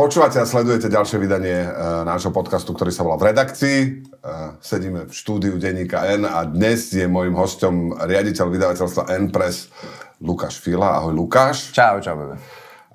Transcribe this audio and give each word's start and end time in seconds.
Počúvate 0.00 0.40
a 0.40 0.48
sledujete 0.48 0.88
ďalšie 0.88 1.20
vydanie 1.20 1.60
uh, 1.60 2.08
nášho 2.08 2.32
podcastu, 2.32 2.72
ktorý 2.72 2.88
sa 2.88 3.04
volá 3.04 3.20
V 3.20 3.36
redakcii. 3.36 3.78
Uh, 4.24 4.56
sedíme 4.64 5.04
v 5.04 5.12
štúdiu 5.12 5.60
denníka 5.60 6.00
N 6.16 6.24
a 6.24 6.40
dnes 6.48 6.88
je 6.88 7.04
môjim 7.04 7.36
hosťom 7.36 8.00
riaditeľ 8.08 8.48
vydavateľstva 8.48 9.12
N 9.20 9.28
Press 9.28 9.68
Lukáš 10.24 10.56
Fila. 10.56 10.96
Ahoj 10.96 11.12
Lukáš. 11.12 11.76
Čau, 11.76 12.00
čau, 12.00 12.16
bebe. 12.16 12.40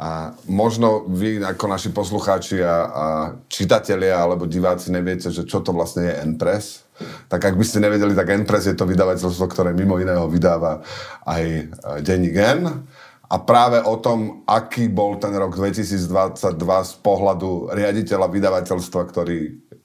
A 0.02 0.33
možno 0.50 1.05
vy 1.05 1.46
ako 1.46 1.65
naši 1.70 1.93
poslucháči 1.93 2.65
a, 2.65 2.73
a 2.89 3.06
čitatelia 3.54 4.18
alebo 4.18 4.50
diváci 4.50 4.89
neviete, 4.89 5.29
že 5.29 5.46
čo 5.46 5.61
to 5.61 5.78
vlastne 5.78 6.10
je 6.10 6.14
N-Press. 6.25 6.89
Tak 7.29 7.37
ak 7.37 7.56
by 7.56 7.65
ste 7.69 7.86
nevedeli, 7.86 8.18
tak 8.18 8.33
N-Press 8.33 8.65
je 8.65 8.75
to 8.75 8.89
vydavateľstvo, 8.89 9.46
ktoré 9.46 9.78
mimo 9.78 10.01
iného 10.01 10.25
vydáva 10.25 10.82
aj 11.21 11.43
e, 11.43 11.64
denník 12.01 12.33
N. 12.33 12.82
A 13.25 13.42
práve 13.42 13.82
o 13.82 13.97
tom, 13.97 14.46
aký 14.46 14.86
bol 14.86 15.18
ten 15.18 15.33
rok 15.33 15.57
2022 15.57 16.61
z 16.61 16.93
pohľadu 17.02 17.74
riaditeľa 17.74 18.29
vydavateľstva, 18.29 19.02
ktorý, 19.10 19.39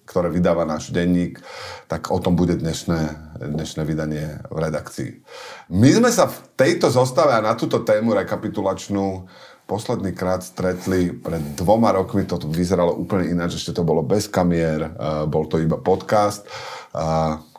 ktoré 0.04 0.28
vydáva 0.28 0.68
náš 0.68 0.92
denník, 0.92 1.40
tak 1.88 2.12
o 2.12 2.20
tom 2.20 2.36
bude 2.36 2.60
dnešné, 2.60 3.00
dnešné 3.40 3.82
vydanie 3.88 4.44
v 4.52 4.56
redakcii. 4.60 5.10
My 5.72 5.88
sme 5.88 6.12
sa 6.12 6.28
v 6.28 6.36
tejto 6.52 6.92
zostave 6.92 7.32
a 7.32 7.40
na 7.40 7.56
túto 7.56 7.80
tému 7.80 8.12
rekapitulačnú 8.12 9.24
posledný 9.64 10.12
krát 10.12 10.42
stretli 10.42 11.14
pred 11.14 11.54
dvoma 11.54 11.94
rokmi, 11.94 12.26
to 12.26 12.42
vyzeralo 12.42 12.92
úplne 12.98 13.30
ináč, 13.30 13.56
ešte 13.56 13.78
to 13.78 13.86
bolo 13.86 14.02
bez 14.02 14.26
kamier, 14.26 14.90
bol 15.30 15.46
to 15.46 15.62
iba 15.62 15.78
podcast. 15.78 16.42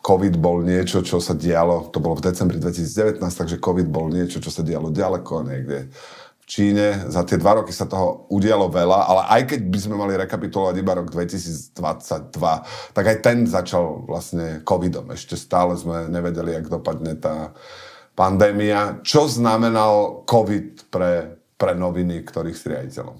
COVID 0.02 0.34
bol 0.42 0.66
niečo, 0.66 1.06
čo 1.06 1.22
sa 1.22 1.38
dialo, 1.38 1.94
to 1.94 2.02
bolo 2.02 2.18
v 2.18 2.26
decembri 2.34 2.58
2019, 2.58 3.22
takže 3.22 3.62
COVID 3.62 3.88
bol 3.88 4.10
niečo, 4.10 4.42
čo 4.42 4.50
sa 4.50 4.66
dialo 4.66 4.90
ďaleko 4.90 5.46
niekde 5.46 5.94
v 6.42 6.46
Číne. 6.50 7.06
Za 7.06 7.22
tie 7.22 7.38
dva 7.38 7.62
roky 7.62 7.70
sa 7.70 7.86
toho 7.86 8.26
udialo 8.34 8.66
veľa, 8.74 9.00
ale 9.06 9.22
aj 9.30 9.42
keď 9.54 9.62
by 9.70 9.80
sme 9.80 9.96
mali 10.02 10.18
rekapitulovať 10.18 10.76
iba 10.82 10.98
rok 10.98 11.14
2022, 11.14 11.78
tak 12.98 13.06
aj 13.06 13.18
ten 13.22 13.46
začal 13.46 14.02
vlastne 14.10 14.66
COVIDom. 14.66 15.14
Ešte 15.14 15.38
stále 15.38 15.78
sme 15.78 16.10
nevedeli, 16.10 16.58
jak 16.58 16.66
dopadne 16.66 17.14
tá 17.22 17.54
pandémia. 18.18 18.98
Čo 19.06 19.30
znamenal 19.30 20.26
COVID 20.26 20.90
pre, 20.90 21.38
pre 21.62 21.78
noviny, 21.78 22.26
ktorých 22.26 22.58
si 22.58 22.66
riaditeľom? 22.74 23.18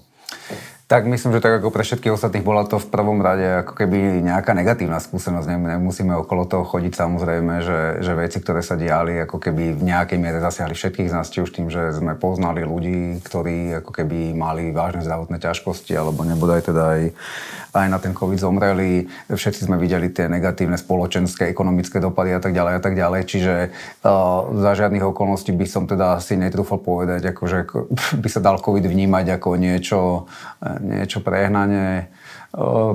Tak 0.92 1.08
myslím, 1.08 1.32
že 1.32 1.40
tak 1.40 1.64
ako 1.64 1.72
pre 1.72 1.88
všetkých 1.88 2.12
ostatných 2.12 2.44
bola 2.44 2.68
to 2.68 2.76
v 2.76 2.92
prvom 2.92 3.24
rade 3.24 3.64
ako 3.64 3.80
keby 3.80 4.20
nejaká 4.28 4.52
negatívna 4.52 5.00
skúsenosť. 5.00 5.48
Nemusíme 5.48 6.12
okolo 6.20 6.44
toho 6.44 6.68
chodiť 6.68 6.92
samozrejme, 6.92 7.64
že, 7.64 8.04
že 8.04 8.12
veci, 8.12 8.44
ktoré 8.44 8.60
sa 8.60 8.76
diali, 8.76 9.16
ako 9.24 9.40
keby 9.40 9.72
v 9.72 9.88
nejakej 9.88 10.20
miere 10.20 10.44
zasiahli 10.44 10.76
všetkých 10.76 11.08
z 11.08 11.16
nás, 11.16 11.32
či 11.32 11.40
už 11.40 11.48
tým, 11.48 11.72
že 11.72 11.96
sme 11.96 12.12
poznali 12.12 12.60
ľudí, 12.60 13.24
ktorí 13.24 13.80
ako 13.80 13.88
keby 13.88 14.36
mali 14.36 14.68
vážne 14.68 15.00
zdravotné 15.00 15.40
ťažkosti, 15.40 15.96
alebo 15.96 16.28
nebodaj 16.28 16.68
teda 16.68 16.84
aj, 16.84 17.02
aj 17.72 17.86
na 17.88 17.96
ten 17.96 18.12
COVID 18.12 18.36
zomreli. 18.36 19.08
Všetci 19.32 19.72
sme 19.72 19.80
videli 19.80 20.12
tie 20.12 20.28
negatívne 20.28 20.76
spoločenské, 20.76 21.48
ekonomické 21.48 22.04
dopady 22.04 22.36
a 22.36 22.40
tak 22.44 22.52
ďalej 22.52 22.72
a 22.76 22.80
tak 22.84 23.00
ďalej. 23.00 23.20
Čiže 23.32 23.54
uh, 24.04 24.44
za 24.60 24.76
žiadnych 24.76 25.08
okolností 25.08 25.56
by 25.56 25.64
som 25.64 25.88
teda 25.88 26.20
si 26.20 26.36
netrúfal 26.36 26.84
povedať, 26.84 27.32
akože 27.32 27.88
by 28.20 28.28
sa 28.28 28.44
dal 28.44 28.60
COVID 28.60 28.84
vnímať 28.84 29.40
ako 29.40 29.56
niečo 29.56 30.28
niečo 30.82 31.22
prehnanie 31.22 32.10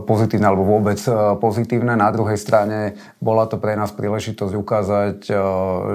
pozitívne 0.05 0.53
alebo 0.53 0.77
vôbec 0.77 1.01
pozitívne. 1.41 1.97
Na 1.97 2.13
druhej 2.13 2.37
strane 2.37 2.93
bola 3.17 3.49
to 3.49 3.57
pre 3.57 3.73
nás 3.73 3.89
príležitosť 3.89 4.53
ukázať, 4.53 5.17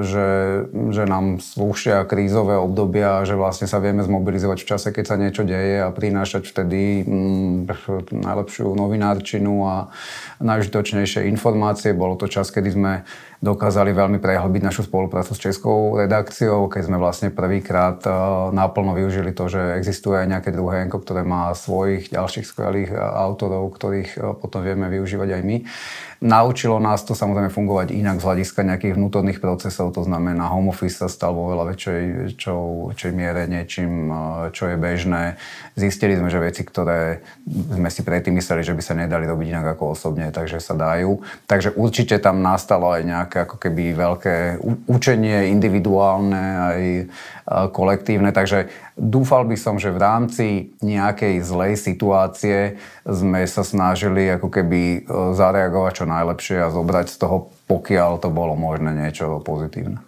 že, 0.03 0.29
že 0.67 1.03
nám 1.07 1.39
slúšia 1.39 2.03
krízové 2.03 2.59
obdobia, 2.59 3.23
že 3.23 3.39
vlastne 3.39 3.71
sa 3.71 3.79
vieme 3.79 4.03
zmobilizovať 4.03 4.59
v 4.59 4.69
čase, 4.69 4.89
keď 4.91 5.05
sa 5.07 5.15
niečo 5.15 5.47
deje 5.47 5.79
a 5.79 5.95
prinášať 5.95 6.43
vtedy 6.43 7.07
mm, 7.07 7.71
najlepšiu 8.11 8.67
novinárčinu 8.75 9.63
a 9.63 9.95
najžitočnejšie 10.43 11.31
informácie. 11.31 11.95
Bolo 11.95 12.19
to 12.19 12.27
čas, 12.27 12.51
kedy 12.51 12.71
sme 12.75 12.93
dokázali 13.43 13.91
veľmi 13.95 14.19
prehlbiť 14.23 14.63
našu 14.63 14.87
spoluprácu 14.87 15.35
s 15.35 15.43
českou 15.43 15.99
redakciou, 15.99 16.67
keď 16.71 16.83
sme 16.89 16.97
vlastne 16.97 17.29
prvýkrát 17.35 18.01
naplno 18.55 18.95
využili 18.95 19.35
to, 19.35 19.51
že 19.51 19.77
existuje 19.77 20.15
aj 20.19 20.31
nejaké 20.31 20.51
druhé 20.55 20.87
enko, 20.87 21.03
ktoré 21.03 21.27
má 21.27 21.51
svojich 21.53 22.15
ďalších 22.15 22.47
skvelých 22.47 22.95
autorov 22.97 23.53
metodov, 23.53 23.75
ktorých 23.77 24.11
e, 24.17 24.19
potom 24.41 24.61
vieme 24.65 24.89
využívať 24.89 25.29
aj 25.37 25.43
my. 25.45 25.57
Naučilo 26.23 26.79
nás 26.79 27.03
to 27.03 27.19
samozrejme 27.19 27.51
fungovať 27.51 27.91
inak 27.91 28.23
z 28.23 28.27
hľadiska 28.31 28.63
nejakých 28.63 28.95
vnútorných 28.95 29.43
procesov, 29.43 29.91
to 29.91 30.07
znamená 30.07 30.47
home 30.47 30.71
office 30.71 31.03
sa 31.03 31.11
stal 31.11 31.35
vo 31.35 31.51
veľa 31.51 31.75
väčšej 31.75 32.03
čo, 32.39 32.55
čo 32.95 33.11
miere 33.11 33.51
niečím, 33.51 34.07
e, 34.07 34.15
čo 34.55 34.71
je 34.71 34.79
bežné. 34.79 35.35
Zistili 35.75 36.15
sme, 36.15 36.31
že 36.31 36.39
veci, 36.39 36.63
ktoré 36.63 37.27
sme 37.43 37.91
si 37.91 38.07
predtým 38.07 38.39
mysleli, 38.39 38.63
že 38.63 38.71
by 38.71 38.83
sa 38.87 38.95
nedali 38.95 39.27
robiť 39.27 39.47
inak 39.51 39.75
ako 39.75 39.99
osobne, 39.99 40.31
takže 40.31 40.63
sa 40.63 40.79
dajú. 40.79 41.27
Takže 41.51 41.75
určite 41.75 42.23
tam 42.23 42.39
nastalo 42.39 42.95
aj 42.95 43.03
nejaké 43.03 43.37
ako 43.43 43.59
keby 43.59 43.91
veľké 43.91 44.37
učenie 44.87 45.51
individuálne 45.51 46.43
aj 46.71 46.81
kolektívne, 47.71 48.33
takže 48.33 48.73
dúfal 48.97 49.45
by 49.45 49.57
som, 49.59 49.77
že 49.77 49.93
v 49.93 50.03
rámci 50.03 50.47
nejakej 50.81 51.45
zlej 51.45 51.75
situácie 51.77 52.81
sme 53.05 53.45
sa 53.45 53.63
snažili 53.63 54.31
ako 54.33 54.49
keby 54.49 54.81
e, 54.81 55.01
zareagovať 55.37 55.93
čo 56.03 56.07
najlepšie 56.09 56.57
a 56.65 56.73
zobrať 56.73 57.07
z 57.13 57.17
toho, 57.21 57.37
pokiaľ 57.69 58.23
to 58.23 58.29
bolo 58.33 58.57
možné, 58.57 58.97
niečo 58.97 59.41
pozitívne. 59.45 60.01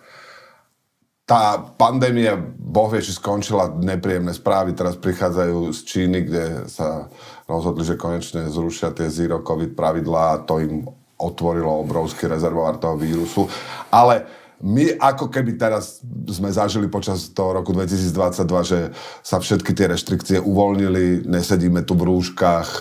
Tá 1.24 1.56
pandémia, 1.56 2.36
boh 2.36 2.92
vie, 2.92 3.00
či 3.00 3.16
skončila 3.16 3.72
nepríjemné 3.80 4.36
správy, 4.36 4.76
teraz 4.76 5.00
prichádzajú 5.00 5.72
z 5.72 5.80
Číny, 5.88 6.18
kde 6.28 6.44
sa 6.68 7.08
rozhodli, 7.48 7.80
že 7.80 7.96
konečne 7.96 8.52
zrušia 8.52 8.92
tie 8.92 9.08
zero 9.08 9.40
covid 9.40 9.72
pravidlá 9.72 10.36
a 10.36 10.42
to 10.44 10.60
im 10.60 10.84
otvorilo 11.16 11.80
obrovský 11.80 12.28
rezervoár 12.28 12.76
toho 12.76 13.00
vírusu. 13.00 13.48
Ale 13.88 14.43
my 14.64 14.96
ako 14.96 15.28
keby 15.28 15.60
teraz 15.60 16.00
sme 16.24 16.48
zažili 16.48 16.88
počas 16.88 17.28
toho 17.36 17.60
roku 17.60 17.76
2022, 17.76 18.48
že 18.64 18.80
sa 19.20 19.36
všetky 19.36 19.76
tie 19.76 19.92
reštrikcie 19.92 20.40
uvoľnili, 20.40 21.28
nesedíme 21.28 21.84
tu 21.84 21.92
v 21.92 22.08
rúškach, 22.08 22.80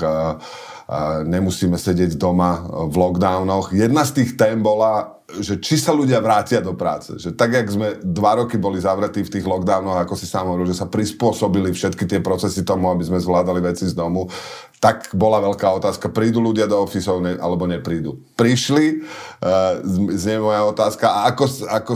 nemusíme 1.26 1.80
sedieť 1.80 2.20
doma 2.20 2.62
v 2.90 2.96
lockdownoch. 2.96 3.74
Jedna 3.74 4.06
z 4.06 4.22
tých 4.22 4.38
tém 4.38 4.62
bola, 4.62 5.24
že 5.40 5.58
či 5.58 5.80
sa 5.80 5.96
ľudia 5.96 6.22
vrátia 6.22 6.62
do 6.62 6.78
práce. 6.78 7.18
Že 7.18 7.34
tak, 7.34 7.56
jak 7.58 7.68
sme 7.72 7.98
dva 8.04 8.44
roky 8.44 8.60
boli 8.62 8.78
zavretí 8.78 9.26
v 9.26 9.34
tých 9.34 9.46
lockdownoch, 9.48 9.98
ako 9.98 10.14
si 10.14 10.30
sám 10.30 10.52
hovoril, 10.52 10.70
že 10.70 10.78
sa 10.78 10.92
prispôsobili 10.92 11.74
všetky 11.74 12.06
tie 12.06 12.20
procesy 12.22 12.62
tomu, 12.62 12.92
aby 12.94 13.02
sme 13.08 13.18
zvládali 13.18 13.64
veci 13.64 13.90
z 13.90 13.98
domu, 13.98 14.30
tak 14.78 15.16
bola 15.16 15.40
veľká 15.40 15.66
otázka, 15.80 16.12
prídu 16.12 16.44
ľudia 16.44 16.68
do 16.68 16.84
ofisov 16.84 17.24
ne, 17.24 17.40
alebo 17.40 17.64
neprídu. 17.64 18.20
Prišli, 18.36 19.00
uh, 19.00 19.80
znie 20.14 20.44
moja 20.44 20.68
otázka, 20.68 21.08
a 21.08 21.20
ako, 21.32 21.46
ako, 21.72 21.94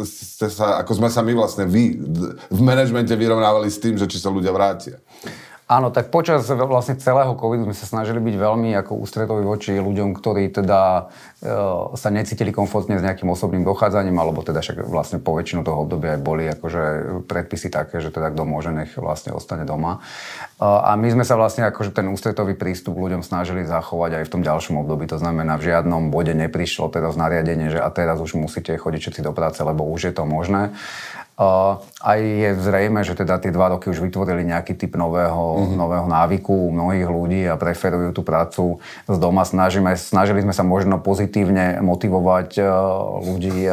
ste 0.00 0.46
sa, 0.48 0.80
ako 0.80 0.92
sme 0.96 1.08
sa 1.10 1.20
my 1.20 1.34
vlastne 1.34 1.66
vy 1.66 1.98
v 2.48 2.60
manažmente 2.62 3.12
vyrovnávali 3.12 3.66
s 3.66 3.82
tým, 3.82 3.98
že 3.98 4.06
či 4.06 4.22
sa 4.22 4.30
ľudia 4.32 4.54
vrátia? 4.54 5.02
Áno, 5.70 5.94
tak 5.94 6.10
počas 6.10 6.50
vlastne 6.50 6.98
celého 6.98 7.30
covidu 7.38 7.62
sme 7.62 7.78
sa 7.78 7.86
snažili 7.86 8.18
byť 8.18 8.34
veľmi 8.42 8.74
ako 8.82 9.06
ústretoví 9.06 9.46
voči 9.46 9.78
ľuďom, 9.78 10.18
ktorí 10.18 10.50
teda 10.50 11.06
e, 11.38 11.54
sa 11.94 12.10
necítili 12.10 12.50
komfortne 12.50 12.98
s 12.98 13.06
nejakým 13.06 13.30
osobným 13.30 13.62
dochádzaním, 13.62 14.18
alebo 14.18 14.42
teda 14.42 14.66
však 14.66 14.82
vlastne 14.90 15.22
po 15.22 15.38
väčšinu 15.38 15.62
toho 15.62 15.86
obdobia 15.86 16.18
aj 16.18 16.26
boli 16.26 16.50
akože 16.50 16.82
predpisy 17.22 17.70
také, 17.70 18.02
že 18.02 18.10
teda 18.10 18.34
kto 18.34 18.42
môže, 18.42 18.74
nech 18.74 18.98
vlastne 18.98 19.30
ostane 19.30 19.62
doma. 19.62 20.02
E, 20.58 20.66
a 20.66 20.90
my 20.98 21.06
sme 21.06 21.22
sa 21.22 21.38
vlastne 21.38 21.62
akože 21.70 21.94
ten 21.94 22.10
ústretový 22.10 22.58
prístup 22.58 22.98
ľuďom 22.98 23.22
snažili 23.22 23.62
zachovať 23.62 24.18
aj 24.18 24.24
v 24.26 24.32
tom 24.34 24.42
ďalšom 24.42 24.74
období. 24.82 25.06
To 25.06 25.22
znamená, 25.22 25.54
v 25.54 25.70
žiadnom 25.70 26.10
bode 26.10 26.34
neprišlo 26.34 26.90
teda 26.90 27.14
z 27.14 27.16
nariadenie, 27.22 27.70
že 27.70 27.78
a 27.78 27.86
teraz 27.94 28.18
už 28.18 28.34
musíte 28.34 28.74
chodiť 28.74 29.00
všetci 29.06 29.22
do 29.22 29.30
práce, 29.30 29.62
lebo 29.62 29.86
už 29.86 30.10
je 30.10 30.14
to 30.18 30.26
možné. 30.26 30.74
Aj 32.00 32.20
je 32.20 32.52
zrejme, 32.52 33.00
že 33.00 33.16
teda 33.16 33.40
tie 33.40 33.48
dva 33.48 33.72
roky 33.72 33.88
už 33.88 34.04
vytvorili 34.04 34.44
nejaký 34.44 34.76
typ 34.76 34.92
nového, 35.00 35.64
mm-hmm. 35.64 35.76
nového 35.76 36.06
návyku 36.06 36.68
u 36.68 36.70
mnohých 36.72 37.08
ľudí 37.08 37.42
a 37.48 37.56
preferujú 37.56 38.12
tú 38.12 38.20
prácu 38.20 38.76
z 39.08 39.16
doma. 39.16 39.48
Snažíme, 39.48 39.96
snažili 39.96 40.44
sme 40.44 40.52
sa 40.52 40.60
možno 40.60 41.00
pozitívne 41.00 41.80
motivovať 41.80 42.60
ľudí 43.24 43.64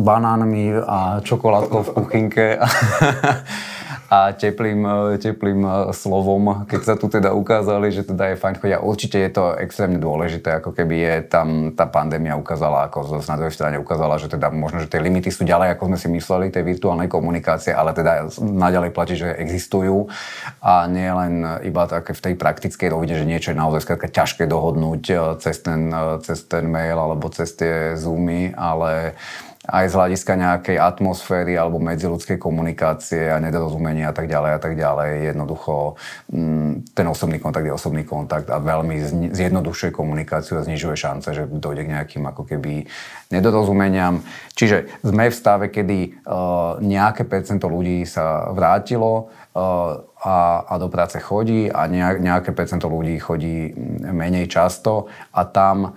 banánmi 0.00 0.80
a 0.80 1.20
čokoládkou 1.20 1.80
v 1.84 1.90
kuchynke. 1.92 2.46
a 4.12 4.36
teplým, 4.36 4.84
e, 4.84 5.16
teplým 5.16 5.64
e, 5.64 5.72
slovom, 5.96 6.68
keď 6.68 6.80
sa 6.84 6.94
tu 7.00 7.08
teda 7.08 7.32
ukázali, 7.32 7.88
že 7.88 8.04
teda 8.04 8.36
je 8.36 8.36
fajn 8.36 8.60
chodiť. 8.60 8.74
A 8.76 8.84
určite 8.84 9.16
je 9.16 9.32
to 9.32 9.56
extrémne 9.56 9.96
dôležité, 9.96 10.60
ako 10.60 10.76
keby 10.76 10.94
je 11.00 11.14
tam 11.32 11.72
tá 11.72 11.88
pandémia 11.88 12.36
ukázala, 12.36 12.92
ako 12.92 13.24
na 13.24 13.36
druhej 13.40 13.56
strane 13.56 13.80
ukázala, 13.80 14.20
že 14.20 14.28
teda 14.28 14.52
možno, 14.52 14.84
že 14.84 14.92
tie 14.92 15.00
limity 15.00 15.32
sú 15.32 15.48
ďalej, 15.48 15.72
ako 15.72 15.88
sme 15.88 15.98
si 15.98 16.08
mysleli, 16.12 16.52
tej 16.52 16.60
virtuálnej 16.60 17.08
komunikácie, 17.08 17.72
ale 17.72 17.96
teda 17.96 18.28
naďalej 18.36 18.90
platí, 18.92 19.16
že 19.16 19.32
existujú 19.32 20.12
a 20.60 20.84
nie 20.92 21.08
len 21.08 21.64
iba 21.64 21.88
také 21.88 22.12
v 22.12 22.20
tej 22.20 22.34
praktickej 22.36 22.92
rovine, 22.92 23.16
že 23.16 23.24
niečo 23.24 23.56
je 23.56 23.60
naozaj 23.64 23.80
skrátka 23.88 24.12
ťažké 24.12 24.44
dohodnúť 24.44 25.02
e, 25.08 25.14
cez 25.40 25.56
ten, 25.64 25.88
cez 26.20 26.44
ten 26.44 26.68
mail 26.68 27.00
alebo 27.00 27.32
cez 27.32 27.48
tie 27.56 27.96
zoomy, 27.96 28.52
ale 28.52 29.16
aj 29.62 29.86
z 29.86 29.94
hľadiska 29.94 30.34
nejakej 30.34 30.74
atmosféry 30.74 31.54
alebo 31.54 31.78
medziludskej 31.78 32.34
komunikácie 32.34 33.30
a 33.30 33.38
nedorozumenia 33.38 34.10
a 34.10 34.14
tak 34.14 34.26
ďalej 34.26 34.50
a 34.58 34.60
tak 34.60 34.74
ďalej. 34.74 35.10
Jednoducho 35.30 35.94
mm, 36.34 36.90
ten 36.98 37.06
osobný 37.06 37.38
kontakt 37.38 37.62
je 37.62 37.70
osobný 37.70 38.02
kontakt 38.02 38.50
a 38.50 38.58
veľmi 38.58 38.98
zjednodušuje 39.30 39.94
komunikáciu 39.94 40.58
a 40.58 40.66
znižuje 40.66 40.98
šance, 40.98 41.30
že 41.30 41.46
dojde 41.46 41.86
k 41.86 41.92
nejakým 41.94 42.26
ako 42.26 42.42
keby 42.42 42.90
nedorozumeniam. 43.30 44.26
Čiže 44.58 44.98
sme 45.06 45.30
v 45.30 45.38
stave, 45.38 45.70
kedy 45.70 46.26
uh, 46.26 46.82
nejaké 46.82 47.22
percento 47.22 47.70
ľudí 47.70 48.02
sa 48.02 48.50
vrátilo 48.50 49.30
uh, 49.54 50.02
a, 50.26 50.66
a 50.66 50.74
do 50.74 50.90
práce 50.90 51.22
chodí 51.22 51.70
a 51.70 51.86
nejaké 52.18 52.50
percento 52.50 52.90
ľudí 52.90 53.14
chodí 53.22 53.70
mm, 53.70 54.10
menej 54.10 54.50
často 54.50 55.06
a 55.30 55.46
tam 55.46 55.94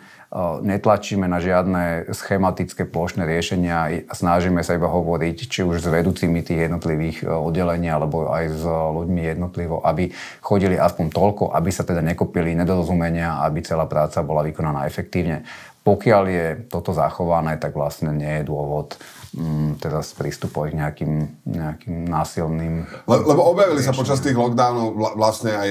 netlačíme 0.62 1.30
na 1.30 1.40
žiadne 1.40 2.12
schematické 2.12 2.84
plošné 2.90 3.24
riešenia 3.24 4.06
a 4.10 4.14
snažíme 4.14 4.60
sa 4.66 4.76
iba 4.76 4.90
hovoriť, 4.90 5.38
či 5.48 5.62
už 5.64 5.86
s 5.86 5.88
vedúcimi 5.88 6.42
tých 6.42 6.68
jednotlivých 6.68 7.24
oddelení, 7.30 7.88
alebo 7.88 8.28
aj 8.34 8.46
s 8.52 8.64
ľuďmi 8.66 9.22
jednotlivo, 9.22 9.80
aby 9.86 10.12
chodili 10.42 10.76
aspoň 10.76 11.06
toľko, 11.14 11.44
aby 11.54 11.70
sa 11.72 11.88
teda 11.88 12.04
nekopili 12.04 12.58
nedorozumenia, 12.58 13.46
aby 13.46 13.64
celá 13.64 13.86
práca 13.88 14.26
bola 14.26 14.44
vykonaná 14.44 14.90
efektívne. 14.90 15.48
Pokiaľ 15.86 16.24
je 16.26 16.46
toto 16.66 16.98
zachované, 16.98 17.62
tak 17.62 17.78
vlastne 17.78 18.10
nie 18.10 18.42
je 18.42 18.50
dôvod 18.50 18.98
mm, 19.38 19.78
teraz 19.78 20.18
pristupovať 20.18 20.74
k 20.74 20.78
nejakým, 20.82 21.14
nejakým 21.46 21.96
násilným... 22.10 22.74
Le, 23.06 23.18
lebo 23.22 23.54
objavili 23.54 23.78
riešeniam. 23.78 23.94
sa 23.94 24.02
počas 24.02 24.20
tých 24.26 24.34
lockdownov 24.34 24.98
vlastne 25.14 25.54
aj 25.54 25.70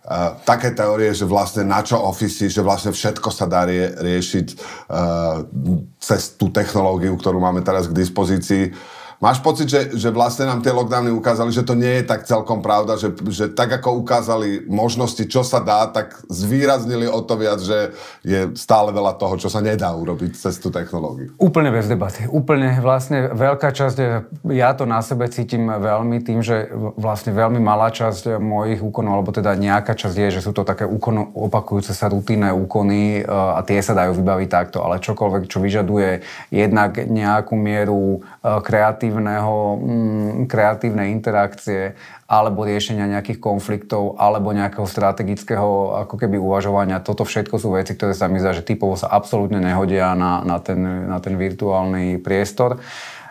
Uh, 0.00 0.32
také 0.48 0.72
teórie, 0.72 1.12
že 1.12 1.28
vlastne 1.28 1.60
na 1.60 1.84
čo 1.84 2.00
ofisy, 2.00 2.48
že 2.48 2.64
vlastne 2.64 2.88
všetko 2.88 3.28
sa 3.28 3.44
dá 3.44 3.68
rie, 3.68 3.84
riešiť 3.84 4.46
uh, 4.88 5.44
cez 6.00 6.40
tú 6.40 6.48
technológiu, 6.48 7.12
ktorú 7.20 7.36
máme 7.36 7.60
teraz 7.60 7.84
k 7.84 7.92
dispozícii. 8.00 8.72
Máš 9.20 9.44
pocit, 9.44 9.68
že, 9.68 9.92
že 10.00 10.08
vlastne 10.08 10.48
nám 10.48 10.64
tie 10.64 10.72
lockdowny 10.72 11.12
ukázali, 11.12 11.52
že 11.52 11.60
to 11.60 11.76
nie 11.76 12.00
je 12.00 12.08
tak 12.08 12.24
celkom 12.24 12.64
pravda, 12.64 12.96
že, 12.96 13.12
že 13.28 13.52
tak 13.52 13.68
ako 13.68 14.00
ukázali 14.00 14.64
možnosti, 14.64 15.20
čo 15.28 15.44
sa 15.44 15.60
dá, 15.60 15.84
tak 15.92 16.16
zvýraznili 16.32 17.04
o 17.04 17.20
to 17.20 17.36
viac, 17.36 17.60
že 17.60 17.92
je 18.24 18.56
stále 18.56 18.96
veľa 18.96 19.20
toho, 19.20 19.36
čo 19.36 19.52
sa 19.52 19.60
nedá 19.60 19.92
urobiť 19.92 20.40
cez 20.40 20.56
tú 20.56 20.72
technológiu. 20.72 21.36
Úplne 21.36 21.68
bez 21.68 21.84
debaty. 21.84 22.32
Úplne 22.32 22.80
vlastne 22.80 23.28
veľká 23.36 23.68
časť, 23.76 23.96
ja 24.56 24.72
to 24.72 24.88
na 24.88 25.04
sebe 25.04 25.28
cítim 25.28 25.68
veľmi 25.68 26.24
tým, 26.24 26.40
že 26.40 26.72
vlastne 26.96 27.36
veľmi 27.36 27.60
malá 27.60 27.92
časť 27.92 28.40
mojich 28.40 28.80
úkonov, 28.80 29.20
alebo 29.20 29.36
teda 29.36 29.52
nejaká 29.52 30.00
časť 30.00 30.16
je, 30.16 30.40
že 30.40 30.44
sú 30.48 30.56
to 30.56 30.64
také 30.64 30.88
úkon, 30.88 31.36
opakujúce 31.36 31.92
sa 31.92 32.08
rutinné 32.08 32.56
úkony 32.56 33.20
e, 33.20 33.28
a 33.28 33.60
tie 33.68 33.84
sa 33.84 33.92
dajú 33.92 34.16
vybaviť 34.16 34.48
takto, 34.48 34.80
ale 34.80 34.96
čokoľvek, 35.04 35.44
čo 35.44 35.60
vyžaduje 35.60 36.24
jednak 36.48 36.96
nejakú 37.04 37.52
mieru 37.52 38.16
e, 38.16 38.48
kreatívnosti, 38.64 39.09
kreatívneho, 39.10 39.56
mm, 39.76 40.30
kreatívnej 40.46 41.10
interakcie 41.10 41.98
alebo 42.30 42.62
riešenia 42.62 43.10
nejakých 43.10 43.42
konfliktov 43.42 44.14
alebo 44.14 44.54
nejakého 44.54 44.86
strategického 44.86 46.06
ako 46.06 46.14
keby 46.14 46.38
uvažovania. 46.38 47.02
Toto 47.02 47.26
všetko 47.26 47.58
sú 47.58 47.74
veci, 47.74 47.98
ktoré 47.98 48.14
sa 48.14 48.30
mi 48.30 48.38
zdá, 48.38 48.54
že 48.54 48.62
typovo 48.62 48.94
sa 48.94 49.10
absolútne 49.10 49.58
nehodia 49.58 50.14
na, 50.14 50.46
na, 50.46 50.62
ten, 50.62 50.78
na 51.10 51.18
ten 51.18 51.34
virtuálny 51.34 52.22
priestor. 52.22 52.78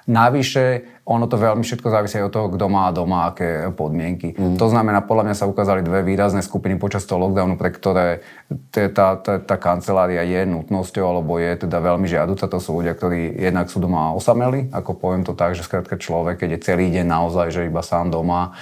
Navyše, 0.10 0.66
ono 1.06 1.30
to 1.30 1.38
veľmi 1.38 1.62
všetko 1.62 1.86
závisí 1.94 2.18
od 2.18 2.34
toho, 2.34 2.50
kto 2.50 2.66
má 2.66 2.90
doma 2.90 3.30
aké 3.30 3.70
podmienky. 3.78 4.34
Mm. 4.34 4.58
To 4.58 4.66
znamená, 4.66 5.06
podľa 5.06 5.30
mňa 5.30 5.36
sa 5.38 5.46
ukázali 5.46 5.86
dve 5.86 6.02
výrazné 6.02 6.42
skupiny 6.42 6.82
počas 6.82 7.06
toho 7.06 7.22
lockdownu, 7.22 7.62
pre 7.62 7.70
ktoré 7.70 8.26
tá, 8.74 9.22
tá, 9.22 9.38
tá 9.38 9.56
kancelária 9.62 10.26
je 10.26 10.50
nutnosťou 10.50 11.06
alebo 11.06 11.38
je 11.38 11.62
teda 11.62 11.78
veľmi 11.78 12.10
žiaduca. 12.10 12.50
To 12.50 12.58
sú 12.58 12.82
ľudia, 12.82 12.98
ktorí 12.98 13.38
jednak 13.38 13.70
sú 13.70 13.78
doma 13.78 14.18
osameli, 14.18 14.74
ako 14.74 14.98
poviem 14.98 15.22
to 15.22 15.38
tak, 15.38 15.54
že 15.54 15.62
skrátka 15.62 16.02
človek, 16.02 16.42
keď 16.42 16.58
je 16.58 16.66
celý 16.66 16.90
deň 16.90 17.06
naozaj, 17.06 17.54
že 17.54 17.70
iba 17.70 17.86
sám 17.86 18.10
doma, 18.10 18.58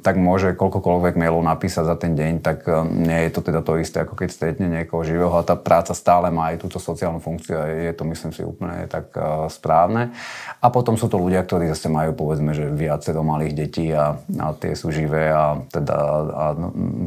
tak 0.00 0.16
môže 0.16 0.56
koľkokoľvek 0.56 1.20
mailov 1.20 1.44
napísať 1.44 1.84
za 1.84 1.96
ten 2.00 2.16
deň, 2.16 2.40
tak 2.40 2.64
e, 2.64 2.72
nie 2.88 3.28
je 3.28 3.30
to 3.36 3.40
teda 3.44 3.60
to 3.60 3.76
isté, 3.76 4.00
ako 4.00 4.16
keď 4.16 4.28
stretne 4.32 4.64
niekoho 4.64 5.04
živého 5.04 5.28
a 5.36 5.44
tá 5.44 5.60
práca 5.60 5.92
stále 5.92 6.32
má 6.32 6.56
aj 6.56 6.64
túto 6.64 6.80
sociálnu 6.80 7.20
funkciu 7.20 7.60
a 7.60 7.68
je 7.68 7.92
to, 7.92 8.08
myslím 8.08 8.32
si, 8.32 8.40
úplne 8.40 8.88
tak 8.88 9.12
e, 9.12 9.52
správne. 9.52 10.16
A 10.56 10.72
potom 10.72 10.96
sú 10.96 11.04
to 11.12 11.20
ľudia, 11.20 11.44
ktorí 11.44 11.68
zase 11.68 11.92
majú, 11.92 12.16
povedzme, 12.16 12.56
že 12.56 12.72
viacero 12.72 13.20
malých 13.20 13.52
detí 13.52 13.92
a, 13.92 14.16
a 14.16 14.46
tie 14.56 14.72
sú 14.72 14.88
živé 14.88 15.28
a 15.28 15.60
teda 15.68 15.96
a, 16.00 16.46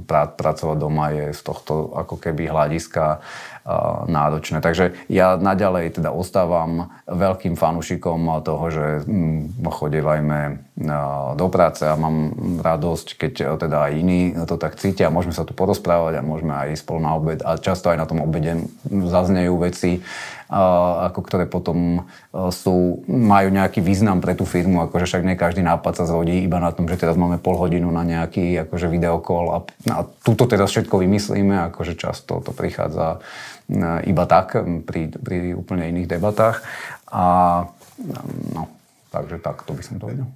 pra, 0.06 0.30
pracovať 0.30 0.78
doma 0.78 1.18
je 1.18 1.34
z 1.34 1.42
tohto 1.42 1.98
ako 1.98 2.22
keby 2.22 2.46
hľadiska 2.46 3.26
náročné. 4.06 4.62
Takže 4.62 4.94
ja 5.10 5.42
naďalej 5.42 5.98
teda 5.98 6.14
ostávam 6.14 6.94
veľkým 7.10 7.58
fanúšikom 7.58 8.22
toho, 8.46 8.66
že 8.70 8.86
mm, 9.02 9.66
chodevajme 9.66 10.40
do 11.34 11.48
práce 11.50 11.82
a 11.82 11.98
mám 11.98 12.35
radosť, 12.40 13.08
keď 13.16 13.34
teda 13.56 13.88
aj 13.88 13.92
iní 13.96 14.20
to 14.44 14.60
tak 14.60 14.76
cítia. 14.76 15.08
Môžeme 15.08 15.32
sa 15.32 15.48
tu 15.48 15.56
porozprávať 15.56 16.20
a 16.20 16.28
môžeme 16.28 16.52
aj 16.52 16.84
spolu 16.84 17.00
na 17.00 17.16
obed 17.16 17.40
a 17.40 17.56
často 17.56 17.88
aj 17.90 17.98
na 17.98 18.06
tom 18.06 18.20
obede 18.20 18.68
zaznejú 18.86 19.56
veci, 19.60 20.04
ako 20.46 21.20
ktoré 21.26 21.50
potom 21.50 22.06
sú, 22.54 23.02
majú 23.10 23.50
nejaký 23.50 23.82
význam 23.82 24.22
pre 24.22 24.38
tú 24.38 24.46
firmu, 24.46 24.86
akože 24.86 25.10
však 25.10 25.26
nie 25.26 25.40
každý 25.40 25.66
nápad 25.66 26.04
sa 26.04 26.06
zrodí 26.06 26.44
iba 26.46 26.62
na 26.62 26.70
tom, 26.70 26.86
že 26.86 27.02
teraz 27.02 27.18
máme 27.18 27.42
pol 27.42 27.58
hodinu 27.58 27.90
na 27.90 28.06
nejaký 28.06 28.68
akože 28.70 28.86
videokol 28.92 29.46
a, 29.50 29.58
a 29.90 29.98
túto 30.22 30.46
teraz 30.46 30.70
všetko 30.70 31.02
vymyslíme, 31.02 31.74
akože 31.74 31.98
často 31.98 32.46
to 32.46 32.54
prichádza 32.54 33.26
iba 34.06 34.24
tak 34.30 34.54
pri, 34.86 35.10
pri 35.18 35.58
úplne 35.58 35.90
iných 35.90 36.14
debatách. 36.14 36.62
A 37.10 37.24
no, 38.54 38.70
takže 39.10 39.42
tak, 39.42 39.66
to 39.66 39.74
by 39.74 39.82
som 39.82 39.98
to 39.98 40.06
vedel. 40.14 40.30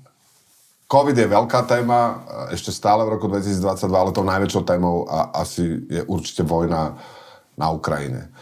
COVID 0.89 1.13
je 1.13 1.29
veľká 1.29 1.69
téma, 1.69 2.25
ešte 2.49 2.73
stále 2.73 3.05
v 3.05 3.13
roku 3.13 3.29
2022, 3.29 3.93
ale 3.93 4.09
tou 4.09 4.25
najväčšou 4.25 4.63
témou 4.65 5.05
a 5.05 5.37
asi 5.37 5.85
je 5.85 6.01
určite 6.09 6.41
vojna 6.41 6.97
na 7.53 7.69
Ukrajine. 7.69 8.33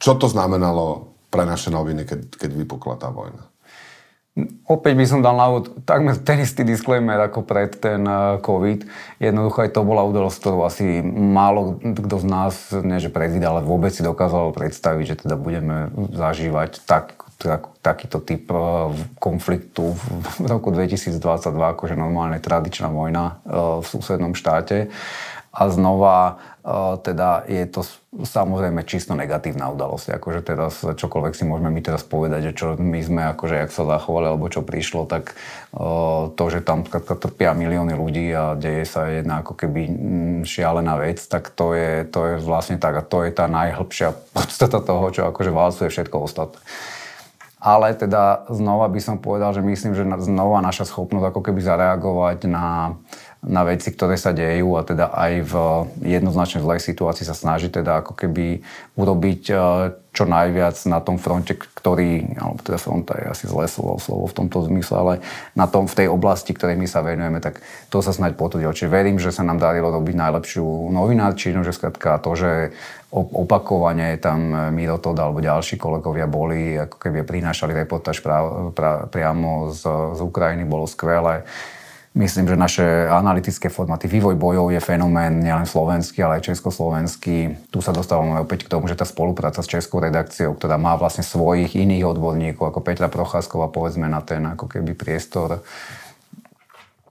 Čo 0.00 0.16
to 0.16 0.24
znamenalo 0.32 1.12
pre 1.28 1.44
naše 1.44 1.68
noviny, 1.68 2.08
keď, 2.08 2.40
keď 2.40 2.50
vypukla 2.56 2.96
tá 2.96 3.12
vojna? 3.12 3.44
Opäť 4.66 4.98
by 4.98 5.06
som 5.06 5.22
dal 5.22 5.38
na 5.38 5.46
úvod 5.46 5.86
takmer 5.86 6.18
ten 6.18 6.42
istý 6.42 6.66
disclaimer 6.66 7.22
ako 7.22 7.46
pred 7.46 7.70
ten 7.78 8.02
eh, 8.02 8.42
COVID. 8.42 8.82
Jednoducho 9.22 9.62
aj 9.62 9.70
to 9.70 9.86
bola 9.86 10.02
udalosť, 10.02 10.38
ktorú 10.42 10.66
asi 10.66 11.06
málo 11.06 11.78
kto 11.78 12.18
z 12.18 12.26
nás, 12.26 12.54
nie 12.82 12.98
že 12.98 13.14
predvídal, 13.14 13.62
ale 13.62 13.62
vôbec 13.62 13.94
si 13.94 14.02
dokázal 14.02 14.50
predstaviť, 14.50 15.04
že 15.06 15.16
teda 15.22 15.38
budeme 15.38 15.94
zažívať 16.10 16.82
tak, 16.82 17.23
tak, 17.38 17.70
takýto 17.82 18.18
typ 18.22 18.50
eh, 18.50 18.58
konfliktu 19.18 19.94
v 19.94 20.46
roku 20.46 20.70
2022, 20.70 21.18
akože 21.50 21.94
normálne 21.94 22.38
tradičná 22.38 22.88
vojna 22.88 23.38
eh, 23.44 23.80
v 23.80 23.84
susednom 23.86 24.32
štáte. 24.36 24.90
A 25.54 25.70
znova 25.70 26.42
teda 27.04 27.44
je 27.44 27.60
to 27.68 27.84
samozrejme 28.24 28.88
čisto 28.88 29.12
negatívna 29.12 29.68
udalosť. 29.68 30.16
Akože 30.16 30.40
teraz 30.40 30.80
čokoľvek 30.80 31.36
si 31.36 31.44
môžeme 31.44 31.68
my 31.68 31.84
teraz 31.84 32.00
povedať, 32.00 32.50
že 32.50 32.52
čo 32.56 32.66
my 32.80 33.00
sme, 33.04 33.22
akože 33.36 33.60
jak 33.60 33.68
sa 33.68 33.84
zachovali, 33.84 34.32
alebo 34.32 34.48
čo 34.48 34.64
prišlo, 34.64 35.04
tak 35.04 35.36
to, 36.32 36.44
že 36.48 36.64
tam 36.64 36.88
trpia 36.88 37.52
milióny 37.52 37.92
ľudí 37.92 38.32
a 38.32 38.56
deje 38.56 38.88
sa 38.88 39.12
jedna 39.12 39.44
ako 39.44 39.52
keby 39.60 39.82
mm, 39.84 40.40
šialená 40.48 40.96
vec, 41.04 41.20
tak 41.20 41.52
to 41.52 41.76
je, 41.76 42.08
to 42.08 42.32
je 42.32 42.34
vlastne 42.40 42.80
tak 42.80 42.96
a 42.96 43.04
to 43.04 43.28
je 43.28 43.30
tá 43.36 43.44
najhlbšia 43.44 44.16
podstata 44.36 44.80
toho, 44.80 45.04
čo 45.12 45.28
akože 45.28 45.52
válcuje 45.52 45.92
všetko 45.92 46.16
ostatné. 46.16 46.64
Ale 47.64 47.96
teda 47.96 48.44
znova 48.52 48.92
by 48.92 49.00
som 49.00 49.16
povedal, 49.16 49.56
že 49.56 49.64
myslím, 49.64 49.96
že 49.96 50.04
znova 50.20 50.60
naša 50.60 50.84
schopnosť 50.84 51.32
ako 51.32 51.40
keby 51.40 51.64
zareagovať 51.64 52.44
na 52.44 53.00
na 53.44 53.62
veci, 53.68 53.92
ktoré 53.92 54.16
sa 54.16 54.32
dejú 54.32 54.80
a 54.80 54.82
teda 54.82 55.12
aj 55.12 55.32
v 55.44 55.54
jednoznačne 56.00 56.64
zlej 56.64 56.80
situácii 56.80 57.28
sa 57.28 57.36
snaží 57.36 57.68
teda 57.68 58.00
ako 58.00 58.16
keby 58.16 58.64
urobiť 58.96 59.42
e, 59.52 59.54
čo 60.14 60.24
najviac 60.24 60.78
na 60.88 61.02
tom 61.04 61.20
fronte, 61.20 61.58
ktorý, 61.58 62.38
alebo 62.40 62.60
teda 62.64 62.78
fronta 62.80 63.12
je 63.20 63.26
asi 63.28 63.44
zlé 63.44 63.68
slovo, 63.68 64.00
slovo 64.00 64.24
v 64.30 64.36
tomto 64.36 64.64
zmysle, 64.64 64.96
ale 64.96 65.14
na 65.52 65.68
tom, 65.68 65.84
v 65.84 65.98
tej 66.04 66.08
oblasti, 66.08 66.56
ktorej 66.56 66.78
my 66.80 66.86
sa 66.88 67.04
venujeme, 67.04 67.42
tak 67.42 67.60
to 67.92 68.00
sa 68.00 68.14
snáď 68.14 68.38
potvrdilo. 68.38 68.72
Čiže 68.72 68.88
verím, 68.88 69.20
že 69.20 69.34
sa 69.34 69.44
nám 69.44 69.60
darilo 69.60 69.92
robiť 69.92 70.14
najlepšiu 70.14 70.64
novinárčinu, 70.94 71.66
že 71.66 71.76
skratka 71.76 72.22
to, 72.22 72.32
že 72.38 72.72
opakovane 73.14 74.16
tam 74.18 74.72
Miro 74.74 74.98
Todd 74.98 75.18
alebo 75.18 75.38
ďalší 75.38 75.78
kolegovia 75.78 76.26
boli, 76.26 76.78
ako 76.78 76.96
keby 76.98 77.22
prinášali 77.22 77.76
reportáž 77.76 78.18
pra, 78.24 78.70
pra, 78.72 79.06
priamo 79.06 79.70
z, 79.70 79.82
z 80.18 80.20
Ukrajiny, 80.22 80.66
bolo 80.66 80.88
skvelé 80.88 81.46
Myslím, 82.14 82.46
že 82.46 82.54
naše 82.54 82.86
analytické 83.10 83.66
formáty, 83.66 84.06
vývoj 84.06 84.38
bojov 84.38 84.70
je 84.70 84.78
fenomén 84.78 85.42
nielen 85.42 85.66
slovenský, 85.66 86.22
ale 86.22 86.38
aj 86.38 86.54
československý. 86.54 87.66
Tu 87.74 87.78
sa 87.82 87.90
dostávame 87.90 88.38
opäť 88.38 88.70
k 88.70 88.70
tomu, 88.70 88.86
že 88.86 88.94
tá 88.94 89.02
spolupráca 89.02 89.58
s 89.58 89.66
českou 89.66 89.98
redakciou, 89.98 90.54
ktorá 90.54 90.78
má 90.78 90.94
vlastne 90.94 91.26
svojich 91.26 91.74
iných 91.74 92.06
odborníkov, 92.06 92.70
ako 92.70 92.86
Petra 92.86 93.10
Procházková, 93.10 93.66
povedzme 93.66 94.06
na 94.06 94.22
ten 94.22 94.46
ako 94.46 94.70
keby 94.70 94.94
priestor 94.94 95.66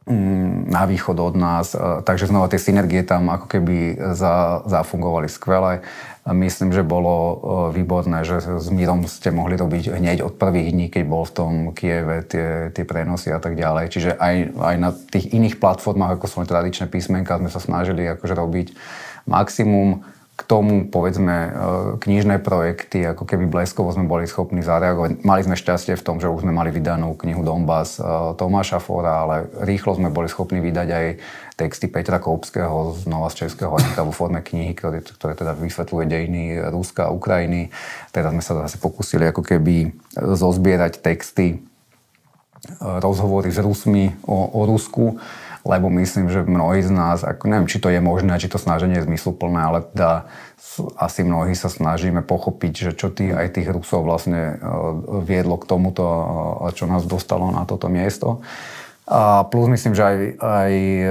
mm, 0.08 0.72
na 0.72 0.88
východ 0.88 1.20
od 1.20 1.36
nás, 1.36 1.76
takže 2.08 2.32
znova 2.32 2.48
tie 2.48 2.64
synergie 2.64 3.04
tam 3.04 3.28
ako 3.28 3.52
keby 3.52 4.00
za, 4.16 4.64
zafungovali 4.72 5.28
skvele. 5.28 5.84
Myslím, 6.24 6.72
že 6.72 6.88
bolo 6.88 7.44
výborné, 7.76 8.24
že 8.24 8.40
s 8.40 8.72
Mírom 8.72 9.04
ste 9.12 9.28
mohli 9.36 9.60
robiť 9.60 9.92
hneď 9.92 10.24
od 10.24 10.40
prvých 10.40 10.72
dní, 10.72 10.88
keď 10.88 11.04
bol 11.04 11.28
v 11.28 11.36
tom 11.36 11.52
Kieve 11.76 12.24
tie, 12.24 12.72
tie 12.72 12.88
prenosy 12.88 13.36
a 13.36 13.44
tak 13.44 13.60
ďalej. 13.60 13.92
Čiže 13.92 14.16
aj, 14.16 14.56
aj 14.56 14.76
na 14.80 14.96
tých 14.96 15.36
iných 15.36 15.60
platformách, 15.60 16.16
ako 16.16 16.26
sú 16.32 16.48
tradičné 16.48 16.88
písmenka, 16.88 17.44
sme 17.44 17.52
sa 17.52 17.60
snažili 17.60 18.08
akože 18.08 18.40
robiť 18.40 18.68
maximum 19.28 20.08
k 20.34 20.42
tomu, 20.50 20.90
povedzme, 20.90 21.36
e, 21.38 21.50
knižné 22.02 22.42
projekty, 22.42 23.06
ako 23.06 23.22
keby 23.30 23.46
bleskovo 23.46 23.94
sme 23.94 24.10
boli 24.10 24.26
schopní 24.26 24.66
zareagovať. 24.66 25.22
Mali 25.22 25.46
sme 25.46 25.54
šťastie 25.54 25.94
v 25.94 26.02
tom, 26.02 26.18
že 26.18 26.26
už 26.26 26.42
sme 26.42 26.50
mali 26.50 26.74
vydanú 26.74 27.14
knihu 27.22 27.46
Donbass 27.46 28.02
e, 28.02 28.34
Tomáša 28.34 28.82
Fora, 28.82 29.22
ale 29.22 29.46
rýchlo 29.62 29.94
sme 29.94 30.10
boli 30.10 30.26
schopní 30.26 30.58
vydať 30.58 30.88
aj 30.90 31.06
texty 31.54 31.86
Petra 31.86 32.18
Koupského 32.18 32.98
znova 32.98 33.30
z 33.30 33.46
českého 33.46 33.78
jazyka 33.78 34.02
vo 34.02 34.10
forme 34.10 34.42
knihy, 34.42 34.74
ktoré, 34.74 35.06
ktoré 35.06 35.38
teda 35.38 35.54
vysvetľuje 35.54 36.06
dejiny 36.10 36.42
Ruska 36.74 37.08
a 37.08 37.14
Ukrajiny. 37.14 37.70
Teraz 38.10 38.34
sme 38.34 38.42
sa 38.42 38.58
zase 38.66 38.82
pokúsili 38.82 39.30
ako 39.30 39.46
keby 39.46 39.94
zozbierať 40.18 40.98
texty, 40.98 41.48
e, 41.54 41.58
rozhovory 42.82 43.54
s 43.54 43.62
Rusmi 43.62 44.18
o, 44.26 44.50
o 44.50 44.66
Rusku 44.66 45.22
lebo 45.64 45.88
myslím, 45.88 46.28
že 46.28 46.44
mnohí 46.44 46.84
z 46.84 46.92
nás, 46.92 47.24
ako 47.24 47.48
neviem, 47.48 47.72
či 47.72 47.80
to 47.80 47.88
je 47.88 48.04
možné, 48.04 48.36
či 48.36 48.52
to 48.52 48.60
snaženie 48.60 49.00
je 49.00 49.08
zmysluplné, 49.08 49.60
ale 49.64 49.80
teda 49.96 50.28
asi 51.00 51.24
mnohí 51.24 51.56
sa 51.56 51.72
snažíme 51.72 52.20
pochopiť, 52.20 52.74
že 52.74 52.92
čo 53.00 53.08
tých, 53.08 53.32
aj 53.32 53.48
tých 53.56 53.72
Rusov 53.72 54.04
vlastne 54.04 54.58
e, 54.60 54.66
viedlo 55.24 55.56
k 55.56 55.70
tomuto, 55.70 56.04
e, 56.04 56.76
čo 56.76 56.84
nás 56.84 57.08
dostalo 57.08 57.48
na 57.54 57.64
toto 57.64 57.88
miesto. 57.88 58.44
A 59.08 59.44
plus 59.48 59.68
myslím, 59.68 59.94
že 59.96 60.04
aj, 60.04 60.18
aj 60.40 60.74
e, 60.74 61.08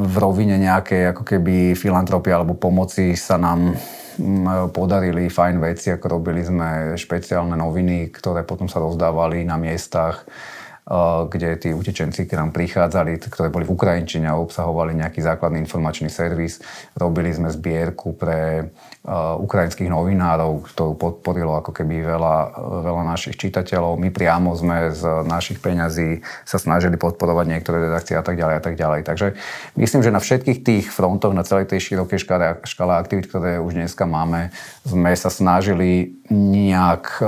v 0.00 0.16
rovine 0.16 0.56
nejakej 0.56 1.12
ako 1.16 1.22
keby 1.24 1.76
filantropie 1.76 2.32
alebo 2.32 2.56
pomoci 2.56 3.12
sa 3.18 3.36
nám 3.36 3.76
podarili 4.70 5.26
fajn 5.26 5.58
veci, 5.58 5.90
ako 5.90 6.06
robili 6.06 6.46
sme 6.46 6.94
špeciálne 6.94 7.58
noviny, 7.58 8.14
ktoré 8.14 8.46
potom 8.46 8.70
sa 8.70 8.78
rozdávali 8.78 9.42
na 9.42 9.58
miestach 9.58 10.22
kde 11.32 11.56
tí 11.56 11.72
utečenci, 11.72 12.28
ktorí 12.28 12.36
nám 12.36 12.52
prichádzali, 12.52 13.16
ktoré 13.16 13.48
boli 13.48 13.64
v 13.64 13.72
Ukrajinčine 13.72 14.28
a 14.28 14.36
obsahovali 14.36 14.92
nejaký 14.92 15.24
základný 15.24 15.64
informačný 15.64 16.12
servis. 16.12 16.60
Robili 16.92 17.32
sme 17.32 17.48
zbierku 17.48 18.12
pre 18.12 18.68
ukrajinských 19.40 19.88
novinárov, 19.88 20.64
ktorú 20.64 20.96
podporilo 20.96 21.60
ako 21.60 21.76
keby 21.76 22.04
veľa, 22.04 22.36
veľa 22.84 23.02
našich 23.04 23.36
čitateľov. 23.36 24.00
My 24.00 24.08
priamo 24.08 24.56
sme 24.56 24.92
z 24.92 25.24
našich 25.28 25.60
peňazí 25.60 26.24
sa 26.44 26.56
snažili 26.56 26.96
podporovať 26.96 27.46
niektoré 27.48 27.84
redakcie 27.84 28.16
a 28.16 28.24
tak 28.24 28.40
ďalej 28.40 28.56
a 28.60 28.62
tak 28.64 28.76
ďalej. 28.80 29.00
Takže 29.04 29.26
myslím, 29.76 30.00
že 30.04 30.12
na 30.12 30.24
všetkých 30.24 30.58
tých 30.64 30.86
frontoch, 30.88 31.36
na 31.36 31.44
celej 31.44 31.68
tej 31.68 31.80
širokej 31.80 32.16
škale, 32.20 32.64
škale 32.64 32.96
aktivít, 32.96 33.28
ktoré 33.28 33.60
už 33.60 33.76
dneska 33.76 34.08
máme, 34.08 34.52
sme 34.88 35.12
sa 35.16 35.28
snažili 35.28 36.16
nejak 36.32 37.20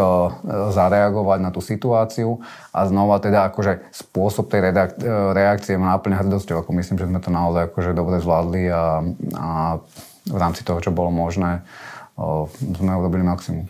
zareagovať 0.73 1.39
na 1.45 1.53
tú 1.53 1.61
situáciu 1.61 2.41
a 2.77 2.85
znova 2.85 3.17
teda 3.25 3.49
akože 3.49 3.89
spôsob 3.89 4.53
tej 4.53 4.69
redak- 4.69 5.01
reakcie 5.33 5.81
má 5.81 5.97
náplne 5.97 6.21
hrdosťou. 6.21 6.61
Ako 6.61 6.77
myslím, 6.77 7.01
že 7.01 7.09
sme 7.09 7.25
to 7.25 7.33
naozaj 7.33 7.73
akože 7.73 7.97
dobre 7.97 8.21
zvládli 8.21 8.69
a, 8.69 9.01
a 9.33 9.49
v 10.29 10.37
rámci 10.37 10.61
toho, 10.61 10.85
čo 10.85 10.93
bolo 10.93 11.09
možné, 11.09 11.65
o, 12.21 12.53
sme 12.53 12.93
urobili 12.93 13.25
maximum. 13.25 13.65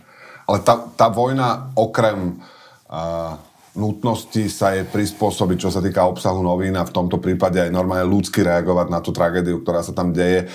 Ale 0.50 0.58
tá, 0.66 0.82
tá 0.98 1.06
vojna 1.10 1.74
okrem 1.74 2.38
uh, 2.38 3.34
nutnosti 3.74 4.46
sa 4.46 4.78
je 4.78 4.86
prispôsobiť, 4.86 5.58
čo 5.58 5.70
sa 5.74 5.82
týka 5.82 6.06
obsahu 6.06 6.38
novín 6.38 6.78
a 6.78 6.86
v 6.86 6.94
tomto 6.94 7.18
prípade 7.18 7.58
aj 7.58 7.74
normálne 7.74 8.06
ľudsky 8.06 8.46
reagovať 8.46 8.86
na 8.88 9.02
tú 9.02 9.10
tragédiu, 9.10 9.60
ktorá 9.60 9.82
sa 9.82 9.90
tam 9.90 10.14
deje, 10.14 10.46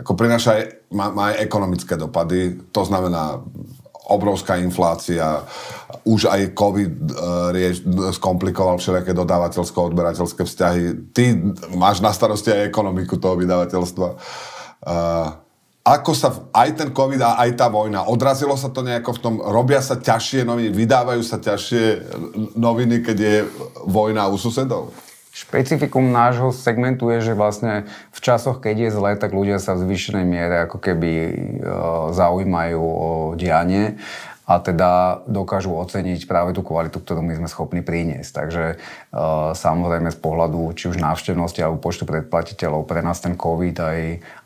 ako 0.00 0.16
prináša 0.16 0.64
má, 0.96 1.12
má 1.12 1.34
aj 1.34 1.44
ekonomické 1.44 1.98
dopady. 2.00 2.56
To 2.72 2.82
znamená 2.88 3.44
obrovská 4.10 4.58
inflácia, 4.58 5.46
už 6.02 6.26
aj 6.26 6.52
COVID 6.58 6.92
uh, 7.14 7.54
rieš, 7.54 7.86
skomplikoval 8.18 8.82
všelijaké 8.82 9.14
dodávateľsko-odberateľské 9.14 10.42
vzťahy. 10.42 10.82
Ty 11.14 11.24
máš 11.78 12.02
na 12.02 12.10
starosti 12.10 12.50
aj 12.50 12.68
ekonomiku 12.68 13.16
toho 13.16 13.38
vydavateľstva. 13.38 14.08
Uh, 14.80 15.48
ako 15.80 16.12
sa 16.12 16.28
aj 16.52 16.76
ten 16.76 16.88
COVID 16.92 17.20
a 17.24 17.40
aj 17.40 17.56
tá 17.56 17.66
vojna, 17.72 18.04
odrazilo 18.04 18.52
sa 18.52 18.68
to 18.68 18.84
nejako 18.84 19.16
v 19.16 19.20
tom, 19.24 19.34
robia 19.40 19.80
sa 19.80 19.96
ťažšie 19.96 20.44
noviny, 20.44 20.70
vydávajú 20.76 21.22
sa 21.24 21.40
ťažšie 21.40 21.84
noviny, 22.54 23.00
keď 23.00 23.16
je 23.16 23.36
vojna 23.88 24.28
u 24.28 24.36
susedov? 24.36 24.92
Špecifikum 25.30 26.10
nášho 26.10 26.50
segmentu 26.50 27.06
je, 27.14 27.30
že 27.30 27.38
vlastne 27.38 27.86
v 28.10 28.18
časoch, 28.18 28.58
keď 28.58 28.90
je 28.90 28.90
zlé, 28.90 29.10
tak 29.14 29.30
ľudia 29.30 29.62
sa 29.62 29.78
v 29.78 29.86
zvýšenej 29.86 30.26
miere 30.26 30.66
ako 30.66 30.82
keby 30.82 31.10
e, 31.10 31.32
zaujímajú 32.10 32.82
o 32.82 33.10
dianie 33.38 33.94
a 34.50 34.58
teda 34.58 35.22
dokážu 35.30 35.70
oceniť 35.78 36.26
práve 36.26 36.50
tú 36.50 36.66
kvalitu, 36.66 36.98
ktorú 36.98 37.22
my 37.22 37.38
sme 37.38 37.46
schopní 37.46 37.86
priniesť. 37.86 38.30
Takže 38.34 38.64
e, 38.66 38.76
samozrejme 39.54 40.10
z 40.10 40.18
pohľadu 40.18 40.74
či 40.74 40.90
už 40.90 40.98
návštevnosti 40.98 41.62
alebo 41.62 41.78
počtu 41.78 42.02
predplatiteľov 42.02 42.82
pre 42.82 42.98
nás 42.98 43.22
ten 43.22 43.38
COVID 43.38 43.76
aj, 43.78 43.98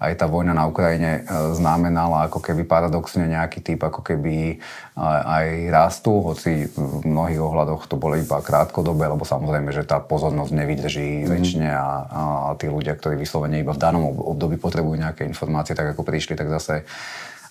aj 0.05 0.13
tá 0.21 0.29
vojna 0.29 0.53
na 0.53 0.69
Ukrajine 0.69 1.25
e, 1.25 1.57
znamenala 1.57 2.29
ako 2.29 2.45
keby 2.45 2.69
paradoxne 2.69 3.25
nejaký 3.25 3.65
typ 3.65 3.81
ako 3.81 4.05
keby 4.05 4.61
aj, 4.93 5.21
aj 5.25 5.47
rastu, 5.73 6.13
hoci 6.21 6.69
v 6.69 7.03
mnohých 7.09 7.41
ohľadoch 7.41 7.89
to 7.89 7.97
bolo 7.97 8.21
iba 8.21 8.45
krátkodobé, 8.45 9.09
lebo 9.09 9.25
samozrejme, 9.25 9.73
že 9.73 9.89
tá 9.89 10.05
pozornosť 10.05 10.53
nevydrží 10.53 11.25
mm. 11.25 11.29
väčšine 11.33 11.71
a, 11.73 11.89
a 12.13 12.21
tí 12.61 12.69
ľudia, 12.69 12.93
ktorí 12.93 13.17
vyslovene 13.17 13.65
iba 13.65 13.73
v 13.73 13.81
danom 13.81 14.05
období 14.13 14.61
potrebujú 14.61 15.01
nejaké 15.01 15.25
informácie, 15.25 15.73
tak 15.73 15.97
ako 15.97 16.05
prišli, 16.05 16.37
tak 16.37 16.53
zase 16.53 16.85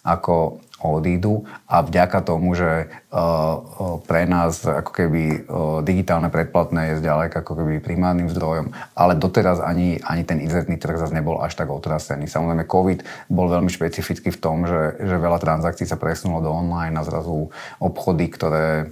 ako 0.04 0.60
odídu 0.84 1.48
a 1.64 1.80
vďaka 1.80 2.20
tomu, 2.28 2.52
že 2.60 2.92
uh, 2.92 4.04
pre 4.04 4.28
nás 4.28 4.68
ako 4.68 4.92
keby 4.92 5.24
uh, 5.24 5.80
digitálne 5.80 6.28
predplatné 6.28 6.92
je 6.92 7.00
zďaleka 7.00 7.40
ako 7.40 7.64
keby 7.64 7.80
primárnym 7.80 8.28
zdrojom, 8.28 8.76
ale 8.92 9.16
doteraz 9.16 9.64
ani, 9.64 10.04
ani 10.04 10.28
ten 10.28 10.44
inzertný 10.44 10.76
trh 10.76 11.00
zase 11.00 11.16
nebol 11.16 11.40
až 11.40 11.56
tak 11.56 11.72
otrasený. 11.72 12.28
Samozrejme 12.28 12.68
COVID 12.68 13.00
bol 13.32 13.48
veľmi 13.48 13.72
špecifický 13.72 14.36
v 14.36 14.42
tom, 14.44 14.68
že, 14.68 15.00
že 15.00 15.16
veľa 15.16 15.40
transakcií 15.40 15.88
sa 15.88 15.96
presunulo 15.96 16.44
do 16.44 16.52
online 16.52 17.00
a 17.00 17.08
zrazu 17.08 17.48
obchody, 17.80 18.28
ktoré 18.28 18.92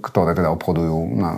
ktoré 0.00 0.38
teda 0.38 0.54
obchodujú 0.54 1.18
na, 1.18 1.32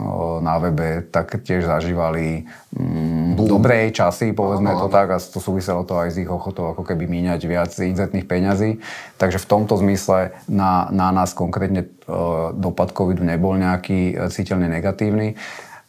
na 0.44 0.54
webe, 0.60 1.08
tak 1.08 1.40
tiež 1.40 1.64
zažívali 1.64 2.44
mm, 2.76 3.40
dobré 3.48 3.88
časy, 3.88 4.36
povedzme 4.36 4.76
to 4.76 4.92
tak, 4.92 5.08
a 5.08 5.16
to 5.16 5.40
súviselo 5.40 5.80
to 5.88 5.96
aj 5.96 6.12
s 6.12 6.20
ich 6.20 6.28
ochotou 6.28 6.68
ako 6.68 6.84
keby 6.84 7.08
míňať 7.08 7.40
viac 7.48 7.72
inzetných 7.72 8.28
peňazí. 8.28 8.76
Takže 9.16 9.40
v 9.40 9.48
tomto 9.48 9.80
zmysle 9.80 10.36
na, 10.52 10.92
na 10.92 11.08
nás 11.16 11.32
konkrétne 11.32 11.88
dopad 12.52 12.92
covidu 12.92 13.24
nebol 13.24 13.56
nejaký 13.56 14.00
e, 14.12 14.14
citeľne 14.28 14.68
negatívny. 14.68 15.40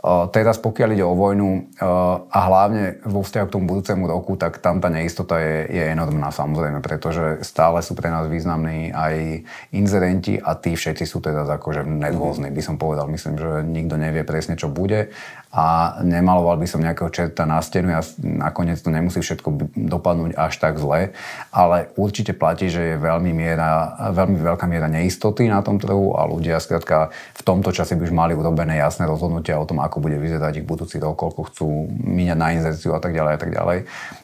Teraz 0.04 0.60
pokiaľ 0.60 1.00
ide 1.00 1.06
o 1.08 1.16
vojnu 1.16 1.80
a 2.28 2.40
hlavne 2.52 3.00
vo 3.08 3.24
vzťahu 3.24 3.46
k 3.48 3.54
tomu 3.56 3.72
budúcemu 3.72 4.04
roku, 4.04 4.36
tak 4.36 4.60
tam 4.60 4.84
tá 4.84 4.92
neistota 4.92 5.40
je, 5.40 5.72
je 5.72 5.84
enormná 5.96 6.28
samozrejme, 6.28 6.84
pretože 6.84 7.40
stále 7.40 7.80
sú 7.80 7.96
pre 7.96 8.12
nás 8.12 8.28
významní 8.28 8.92
aj 8.92 9.48
inzerenti 9.72 10.44
a 10.44 10.60
tí 10.60 10.76
všetci 10.76 11.08
sú 11.08 11.24
teda 11.24 11.48
akože 11.48 11.88
nervózni, 11.88 12.52
by 12.52 12.60
som 12.60 12.76
povedal. 12.76 13.08
Myslím, 13.08 13.40
že 13.40 13.64
nikto 13.64 13.96
nevie 13.96 14.28
presne, 14.28 14.60
čo 14.60 14.68
bude 14.68 15.08
a 15.54 15.96
nemaloval 16.02 16.58
by 16.58 16.66
som 16.66 16.82
nejakého 16.82 17.14
čerta 17.14 17.46
na 17.46 17.62
stenu 17.62 17.94
a 17.94 18.02
nakoniec 18.18 18.82
to 18.82 18.90
nemusí 18.90 19.22
všetko 19.22 19.70
dopadnúť 19.78 20.34
až 20.34 20.58
tak 20.58 20.82
zle, 20.82 21.14
ale 21.54 21.94
určite 21.94 22.34
platí, 22.34 22.74
že 22.74 22.82
je 22.82 22.96
veľmi, 22.98 23.30
miera, 23.38 23.94
veľmi 24.18 24.42
veľká 24.42 24.66
miera 24.66 24.90
neistoty 24.90 25.46
na 25.46 25.62
tom 25.62 25.78
trhu 25.78 26.18
a 26.18 26.26
ľudia 26.26 26.58
skrátka 26.58 27.14
v 27.38 27.42
tomto 27.46 27.70
čase 27.70 27.94
by 27.94 28.02
už 28.10 28.18
mali 28.18 28.34
urobené 28.34 28.82
jasné 28.82 29.06
rozhodnutia 29.06 29.62
o 29.62 29.70
tom, 29.70 29.78
ako 29.78 29.93
bude 30.00 30.18
vyzerať 30.18 30.64
ich 30.64 30.70
budúci 30.70 31.02
rok, 31.02 31.20
koľko 31.20 31.42
chcú 31.52 31.68
míňať 31.90 32.38
na 32.38 32.50
inzerciu 32.56 32.96
a 32.96 33.02
tak 33.02 33.14
ďalej 33.14 33.34
a 33.36 33.40
tak 33.40 33.52
ďalej 33.52 33.78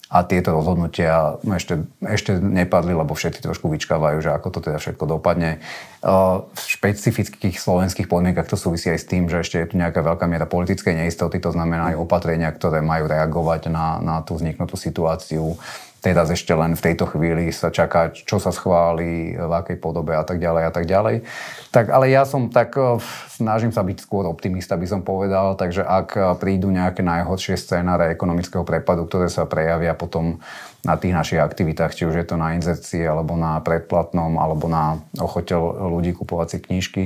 a 0.10 0.26
tieto 0.26 0.50
rozhodnutia 0.58 1.38
ešte, 1.46 1.86
ešte 2.02 2.34
nepadli, 2.34 2.98
lebo 2.98 3.14
všetci 3.14 3.46
trošku 3.46 3.70
vyčkávajú, 3.70 4.18
že 4.26 4.34
ako 4.34 4.58
to 4.58 4.60
teda 4.66 4.82
všetko 4.82 5.06
dopadne. 5.06 5.62
V 6.02 6.66
špecifických 6.66 7.62
slovenských 7.62 8.10
podmienkach 8.10 8.50
to 8.50 8.58
súvisí 8.58 8.90
aj 8.90 9.06
s 9.06 9.06
tým, 9.06 9.30
že 9.30 9.46
ešte 9.46 9.62
je 9.62 9.70
tu 9.70 9.76
nejaká 9.78 10.02
veľká 10.02 10.26
miera 10.26 10.50
politickej 10.50 10.98
neistoty, 10.98 11.38
to 11.38 11.54
znamená 11.54 11.94
aj 11.94 12.02
opatrenia, 12.02 12.50
ktoré 12.50 12.82
majú 12.82 13.06
reagovať 13.06 13.70
na, 13.70 14.02
na 14.02 14.16
tú 14.26 14.34
vzniknutú 14.34 14.82
situáciu 14.82 15.62
Teraz 16.00 16.32
ešte 16.32 16.56
len 16.56 16.80
v 16.80 16.86
tejto 16.92 17.12
chvíli 17.12 17.52
sa 17.52 17.68
čaká, 17.76 18.16
čo 18.16 18.40
sa 18.40 18.56
schváli, 18.56 19.36
v 19.36 19.52
akej 19.52 19.76
podobe 19.84 20.16
a 20.16 20.24
tak 20.24 20.40
ďalej 20.40 20.64
a 20.64 20.72
tak 20.72 20.88
ďalej. 20.88 21.28
Tak, 21.76 21.92
ale 21.92 22.08
ja 22.08 22.24
som 22.24 22.48
tak, 22.48 22.72
eh, 22.80 23.04
snažím 23.36 23.76
sa 23.76 23.84
byť 23.84 24.08
skôr 24.08 24.24
optimista, 24.24 24.80
by 24.80 24.88
som 24.88 25.02
povedal, 25.04 25.60
takže 25.60 25.84
ak 25.84 26.10
eh, 26.16 26.24
prídu 26.40 26.72
nejaké 26.72 27.04
najhoršie 27.04 27.60
scénáre 27.60 28.16
ekonomického 28.16 28.64
prepadu, 28.64 29.12
ktoré 29.12 29.28
sa 29.28 29.44
prejavia 29.44 29.92
potom 29.92 30.40
na 30.88 30.96
tých 30.96 31.12
našich 31.12 31.44
aktivitách, 31.44 31.92
či 31.92 32.08
už 32.08 32.16
je 32.16 32.26
to 32.32 32.40
na 32.40 32.56
inzercii, 32.56 33.04
alebo 33.04 33.36
na 33.36 33.60
predplatnom, 33.60 34.40
alebo 34.40 34.72
na 34.72 35.04
ochote 35.20 35.52
ľudí 35.84 36.16
kupovať 36.16 36.48
si 36.48 36.58
knižky, 36.64 37.04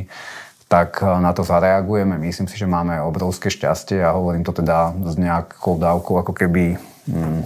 tak 0.69 1.01
na 1.01 1.33
to 1.33 1.41
zareagujeme. 1.41 2.21
Myslím 2.21 2.45
si, 2.45 2.61
že 2.61 2.69
máme 2.69 3.01
obrovské 3.01 3.49
šťastie 3.49 4.05
a 4.05 4.13
hovorím 4.13 4.45
to 4.45 4.53
teda 4.53 4.93
s 5.05 5.17
nejakou 5.17 5.81
dávkou 5.81 6.21
ako 6.21 6.33
keby 6.33 6.77
hm, 7.09 7.41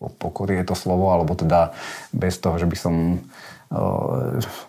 pokory 0.00 0.60
je 0.62 0.72
to 0.72 0.76
slovo, 0.78 1.12
alebo 1.12 1.36
teda 1.36 1.76
bez 2.16 2.40
toho, 2.40 2.56
že 2.56 2.64
by 2.64 2.76
som 2.76 2.94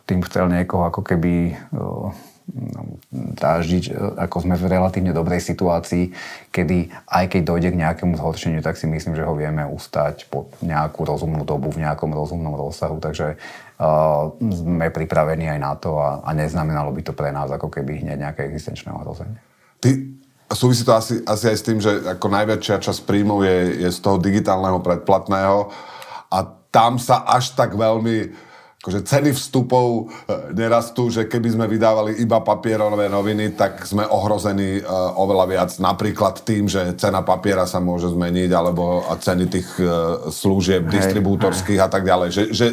tým 0.05 0.21
chcel 0.29 0.45
niekoho 0.45 0.85
ako 0.85 1.01
keby 1.01 1.57
dráždiť, 3.11 3.83
e, 3.91 3.93
ako 4.27 4.37
sme 4.43 4.55
v 4.59 4.67
relatívne 4.67 5.15
dobrej 5.15 5.39
situácii, 5.39 6.11
kedy 6.51 6.91
aj 7.07 7.25
keď 7.31 7.41
dojde 7.47 7.69
k 7.71 7.79
nejakému 7.79 8.19
zhoršeniu, 8.19 8.59
tak 8.59 8.75
si 8.75 8.89
myslím, 8.91 9.15
že 9.15 9.23
ho 9.23 9.33
vieme 9.37 9.63
ustať 9.63 10.27
po 10.27 10.51
nejakú 10.59 11.07
rozumnú 11.07 11.47
dobu 11.47 11.71
v 11.71 11.85
nejakom 11.85 12.11
rozumnom 12.11 12.55
rozsahu. 12.59 12.99
Takže 12.99 13.39
uh, 13.79 14.35
sme 14.41 14.91
pripravení 14.91 15.47
aj 15.47 15.59
na 15.59 15.73
to 15.79 15.95
a, 15.95 16.27
a 16.27 16.29
neznamenalo 16.35 16.91
by 16.91 17.01
to 17.07 17.13
pre 17.15 17.31
nás 17.31 17.47
ako 17.47 17.71
keby 17.71 18.03
hneď 18.03 18.19
nejaké 18.19 18.47
existenčné 18.51 18.91
ohrozenie. 18.91 19.39
Ty, 19.79 19.89
súvisí 20.55 20.83
to 20.83 20.93
asi, 20.95 21.23
asi 21.23 21.45
aj 21.51 21.57
s 21.57 21.65
tým, 21.65 21.79
že 21.79 21.91
ako 22.17 22.27
najväčšia 22.27 22.83
časť 22.83 23.07
príjmov 23.07 23.43
je, 23.43 23.87
je 23.87 23.89
z 23.89 23.99
toho 23.99 24.17
digitálneho 24.19 24.83
predplatného 24.83 25.71
a 26.31 26.37
tam 26.71 26.95
sa 26.99 27.27
až 27.27 27.55
tak 27.55 27.75
veľmi 27.75 28.49
akože 28.81 29.05
ceny 29.05 29.29
vstupov 29.37 29.87
e, 29.93 30.03
nerastú, 30.57 31.13
že 31.13 31.29
keby 31.29 31.53
sme 31.53 31.65
vydávali 31.69 32.17
iba 32.17 32.41
papierové 32.41 33.13
noviny, 33.13 33.53
tak 33.53 33.85
sme 33.85 34.09
ohrození 34.09 34.81
e, 34.81 34.83
oveľa 35.21 35.45
viac 35.45 35.69
napríklad 35.77 36.41
tým, 36.41 36.65
že 36.65 36.97
cena 36.97 37.21
papiera 37.21 37.69
sa 37.69 37.77
môže 37.77 38.09
zmeniť, 38.09 38.49
alebo 38.49 39.05
a 39.05 39.13
ceny 39.21 39.45
tých 39.53 39.69
e, 39.77 39.85
služieb 40.33 40.89
hej, 40.89 40.97
distribútorských 40.97 41.77
hej. 41.77 41.85
a 41.85 41.89
tak 41.93 42.09
ďalej. 42.09 42.27
Že, 42.33 42.43
že 42.49 42.65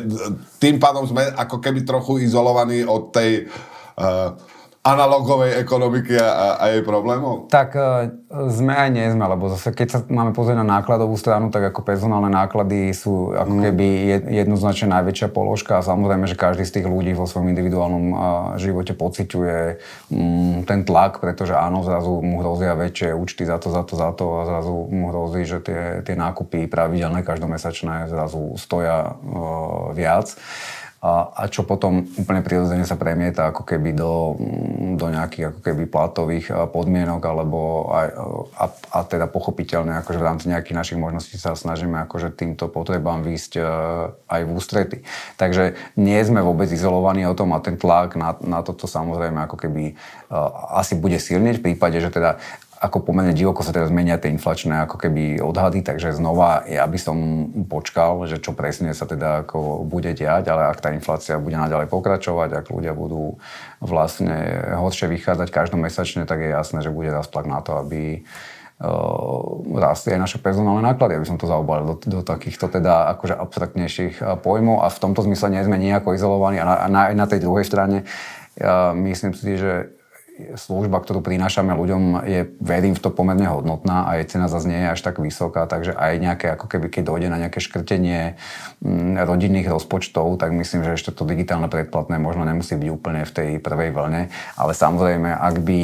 tým 0.57 0.81
pádom 0.81 1.05
sme 1.05 1.29
ako 1.29 1.61
keby 1.61 1.85
trochu 1.85 2.25
izolovaní 2.25 2.89
od 2.89 3.13
tej 3.13 3.45
uh, 4.01 4.33
analogovej 4.87 5.59
ekonomiky 5.59 6.15
a, 6.17 6.57
a 6.57 6.65
jej 6.71 6.83
problémov? 6.87 7.51
Tak 7.51 7.75
e, 7.75 7.83
sme 8.31 8.73
aj 8.73 8.89
nie 8.95 9.07
sme, 9.11 9.27
lebo 9.27 9.51
zase 9.51 9.75
keď 9.75 9.89
sa 9.91 9.99
máme 10.07 10.31
pozrieť 10.33 10.63
na 10.63 10.81
nákladovú 10.81 11.19
stranu, 11.19 11.51
tak 11.51 11.75
ako 11.75 11.83
personálne 11.83 12.31
náklady 12.31 12.95
sú 12.95 13.35
ako 13.35 13.59
mm. 13.59 13.63
keby 13.69 13.87
jednoznačne 14.31 14.95
najväčšia 14.95 15.29
položka 15.35 15.83
a 15.83 15.87
samozrejme, 15.87 16.31
že 16.31 16.39
každý 16.39 16.65
z 16.65 16.81
tých 16.81 16.87
ľudí 16.87 17.13
vo 17.13 17.27
svojom 17.27 17.51
individuálnom 17.53 18.05
e, 18.09 18.17
živote 18.63 18.95
pociťuje 18.95 19.59
mm, 20.15 20.57
ten 20.65 20.81
tlak, 20.87 21.19
pretože 21.19 21.59
áno, 21.59 21.83
zrazu 21.83 22.23
mu 22.23 22.41
hrozia 22.41 22.79
väčšie 22.79 23.13
účty 23.13 23.45
za 23.45 23.59
to, 23.59 23.75
za 23.75 23.83
to, 23.83 23.99
za 23.99 24.11
to 24.15 24.25
a 24.41 24.43
zrazu 24.47 24.75
mu 24.89 25.11
hrozí, 25.11 25.43
že 25.43 25.59
tie, 25.59 26.07
tie 26.07 26.15
nákupy 26.15 26.71
pravidelné 26.71 27.27
každomesačné 27.27 28.09
zrazu 28.09 28.55
stoja 28.57 29.19
uh, 29.19 29.93
viac 29.93 30.39
a, 30.99 31.31
a 31.31 31.43
čo 31.47 31.63
potom 31.63 32.11
úplne 32.19 32.43
prirodzene 32.43 32.83
sa 32.83 32.99
premieta 32.99 33.55
ako 33.55 33.63
keby 33.63 33.95
do, 33.95 34.35
do 34.99 35.07
nejakých 35.07 35.55
ako 35.55 35.61
keby 35.63 35.87
platových 35.87 36.51
podmienok 36.75 37.23
alebo 37.23 37.59
aj, 37.95 38.09
a, 38.59 38.65
a 38.67 38.99
teda 39.07 39.31
pochopiteľne 39.31 39.95
akože 40.03 40.19
v 40.19 40.27
rámci 40.27 40.51
nejakých 40.51 40.75
našich 40.75 40.99
možností 40.99 41.39
sa 41.39 41.55
snažíme 41.55 42.03
akože 42.03 42.35
týmto 42.35 42.67
potrebám 42.67 43.23
výjsť 43.23 43.53
e, 43.57 43.63
aj 44.27 44.41
v 44.43 44.51
ústrety. 44.51 44.97
Takže 45.39 45.79
nie 45.95 46.19
sme 46.27 46.43
vôbec 46.43 46.67
izolovaní 46.67 47.23
o 47.31 47.37
tom 47.39 47.55
a 47.55 47.63
ten 47.63 47.79
tlak 47.79 48.19
na, 48.19 48.35
na 48.43 48.67
toto 48.67 48.91
samozrejme 48.91 49.47
ako 49.47 49.55
keby 49.55 49.95
asi 50.75 50.99
bude 50.99 51.17
silnieť 51.17 51.63
v 51.63 51.73
prípade, 51.73 52.03
že 52.05 52.13
teda 52.13 52.37
ako 52.79 53.03
pomerne 53.03 53.35
divoko 53.35 53.67
sa 53.67 53.75
teraz 53.75 53.91
menia 53.91 54.23
tie 54.23 54.31
inflačné 54.31 54.87
ako 54.87 55.03
keby 55.03 55.43
odhady, 55.43 55.83
takže 55.83 56.15
znova 56.15 56.63
ja 56.71 56.87
by 56.87 56.99
som 56.99 57.17
počkal, 57.67 58.23
že 58.31 58.39
čo 58.39 58.55
presne 58.55 58.95
sa 58.95 59.03
teda 59.05 59.43
ako 59.43 59.83
bude 59.83 60.15
diať, 60.15 60.47
ale 60.47 60.71
ak 60.71 60.79
tá 60.79 60.95
inflácia 60.95 61.43
bude 61.43 61.59
naďalej 61.59 61.91
pokračovať, 61.91 62.55
ak 62.55 62.67
ľudia 62.71 62.95
budú 62.95 63.43
vlastne 63.83 64.63
horšie 64.79 65.11
vychádzať 65.11 65.49
každomesačne, 65.51 66.23
tak 66.23 66.39
je 66.39 66.55
jasné, 66.55 66.79
že 66.87 66.95
bude 66.95 67.11
raz 67.11 67.27
tlak 67.27 67.51
na 67.51 67.59
to, 67.67 67.75
aby 67.83 68.23
uh, 68.23 69.59
rástli 69.75 70.15
aj 70.15 70.23
naše 70.23 70.39
personálne 70.39 70.87
náklady, 70.87 71.19
aby 71.19 71.27
som 71.27 71.37
to 71.37 71.51
zaobalil 71.51 71.99
do, 71.99 72.23
do 72.23 72.23
takýchto 72.23 72.71
teda 72.71 73.11
akože 73.19 73.35
abstraktnejších 73.35 74.15
pojmov 74.47 74.87
a 74.87 74.89
v 74.89 75.03
tomto 75.03 75.27
zmysle 75.27 75.51
nie 75.51 75.67
sme 75.67 75.83
nejako 75.83 76.15
izolovaní 76.15 76.63
a 76.63 76.67
na, 76.67 76.77
na, 76.87 77.03
na 77.11 77.27
tej 77.27 77.43
druhej 77.43 77.67
strane 77.67 78.07
ja 78.59 78.91
myslím 78.95 79.39
si, 79.39 79.55
že 79.55 79.98
služba, 80.55 81.03
ktorú 81.03 81.19
prinášame 81.21 81.75
ľuďom, 81.75 82.03
je, 82.25 82.41
verím 82.63 82.95
v 82.95 83.03
to 83.03 83.11
pomerne 83.11 83.47
hodnotná 83.51 84.07
a 84.07 84.19
jej 84.19 84.39
cena 84.39 84.47
zase 84.47 84.71
nie 84.71 84.79
je 84.87 84.93
až 84.95 85.01
tak 85.03 85.19
vysoká, 85.19 85.67
takže 85.67 85.95
aj 85.95 86.13
nejaké, 86.23 86.47
ako 86.55 86.67
keby 86.71 86.87
keď 86.89 87.03
dojde 87.11 87.29
na 87.29 87.39
nejaké 87.43 87.59
škrtenie 87.59 88.39
mm, 88.83 89.19
rodinných 89.27 89.67
rozpočtov, 89.67 90.39
tak 90.39 90.55
myslím, 90.55 90.87
že 90.87 90.95
ešte 90.95 91.11
to 91.11 91.27
digitálne 91.27 91.67
predplatné 91.67 92.23
možno 92.23 92.47
nemusí 92.47 92.79
byť 92.79 92.89
úplne 92.89 93.27
v 93.27 93.35
tej 93.35 93.51
prvej 93.59 93.91
vlne, 93.91 94.31
ale 94.55 94.73
samozrejme, 94.73 95.31
ak 95.35 95.57
by 95.63 95.81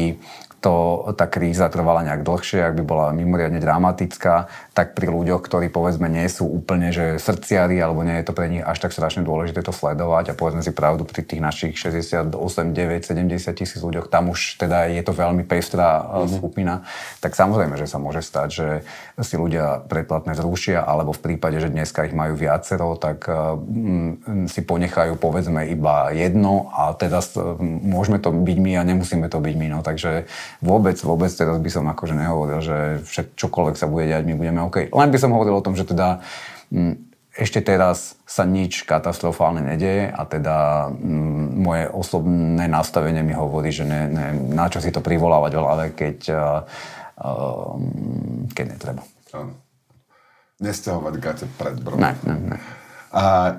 to, 0.64 1.12
tá 1.12 1.28
kríza 1.28 1.68
trvala 1.68 2.00
nejak 2.08 2.24
dlhšie, 2.24 2.64
ak 2.64 2.80
by 2.80 2.84
bola 2.88 3.06
mimoriadne 3.12 3.60
dramatická, 3.60 4.48
tak 4.72 4.96
pri 4.96 5.12
ľuďoch, 5.12 5.44
ktorí 5.44 5.68
povedzme 5.68 6.08
nie 6.08 6.24
sú 6.24 6.48
úplne 6.48 6.88
že 6.88 7.20
srdciari, 7.20 7.76
alebo 7.76 8.00
nie 8.00 8.16
je 8.24 8.24
to 8.24 8.32
pre 8.32 8.48
nich 8.48 8.64
až 8.64 8.80
tak 8.80 8.96
strašne 8.96 9.28
dôležité 9.28 9.60
to 9.60 9.76
sledovať 9.76 10.32
a 10.32 10.38
povedzme 10.38 10.64
si 10.64 10.72
pravdu 10.72 11.04
pri 11.04 11.20
tých 11.20 11.44
našich 11.44 11.76
68, 11.76 12.32
9, 12.32 12.72
70 12.72 13.60
tisíc 13.60 13.76
ľuďoch, 13.76 14.08
tam 14.08 14.32
už 14.32 14.56
teda 14.56 14.88
je 14.88 15.04
to 15.04 15.12
veľmi 15.12 15.44
pestrá 15.44 16.00
mm-hmm. 16.00 16.32
skupina, 16.32 16.74
tak 17.20 17.36
samozrejme, 17.36 17.76
že 17.76 17.84
sa 17.84 18.00
môže 18.00 18.24
stať, 18.24 18.48
že 18.48 18.68
si 19.20 19.36
ľudia 19.36 19.84
predplatné 19.84 20.32
zrušia, 20.32 20.80
alebo 20.80 21.12
v 21.12 21.20
prípade, 21.28 21.60
že 21.60 21.68
dneska 21.68 22.08
ich 22.08 22.16
majú 22.16 22.40
viacero, 22.40 22.96
tak 22.96 23.28
mm, 23.28 24.48
si 24.48 24.64
ponechajú 24.64 25.20
povedzme 25.20 25.68
iba 25.68 26.08
jedno 26.16 26.72
a 26.72 26.96
teda 26.96 27.20
môžeme 27.60 28.16
to 28.16 28.32
byť 28.32 28.58
my 28.58 28.72
a 28.80 28.82
nemusíme 28.88 29.28
to 29.28 29.38
byť 29.44 29.54
my. 29.60 29.66
No. 29.68 29.78
Takže 29.84 30.24
vôbec, 30.60 30.98
vôbec 31.00 31.30
teraz 31.32 31.58
by 31.58 31.70
som 31.72 31.84
akože 31.88 32.14
nehovoril, 32.14 32.60
že 32.60 32.78
však 33.02 33.34
čokoľvek 33.34 33.76
sa 33.78 33.90
bude 33.90 34.06
diať, 34.06 34.22
my 34.28 34.34
budeme 34.38 34.60
OK. 34.62 34.92
Len 34.92 35.10
by 35.10 35.18
som 35.18 35.34
hovoril 35.34 35.58
o 35.58 35.64
tom, 35.64 35.74
že 35.74 35.88
teda 35.88 36.22
mm, 36.70 37.14
ešte 37.34 37.58
teraz 37.66 38.14
sa 38.30 38.46
nič 38.46 38.86
katastrofálne 38.86 39.58
nedeje 39.58 40.06
a 40.06 40.22
teda 40.22 40.88
m, 40.94 40.94
mm, 40.94 41.46
moje 41.58 41.84
osobné 41.90 42.64
nastavenie 42.70 43.26
mi 43.26 43.34
hovorí, 43.34 43.74
že 43.74 43.82
ne, 43.82 44.06
ne, 44.06 44.26
na 44.54 44.70
čo 44.70 44.78
si 44.78 44.94
to 44.94 45.02
privolávať 45.02 45.52
veľa, 45.58 45.74
keď, 45.98 46.18
uh, 46.30 46.62
uh, 47.18 47.74
keď 48.54 48.64
netreba. 48.78 49.02
Nestiahovať 50.62 51.14
gate 51.18 51.46
pred 51.58 51.74
brom. 51.82 51.98
Ne, 51.98 52.14
ne, 52.22 52.54
ne. 52.54 52.58
A 53.14 53.58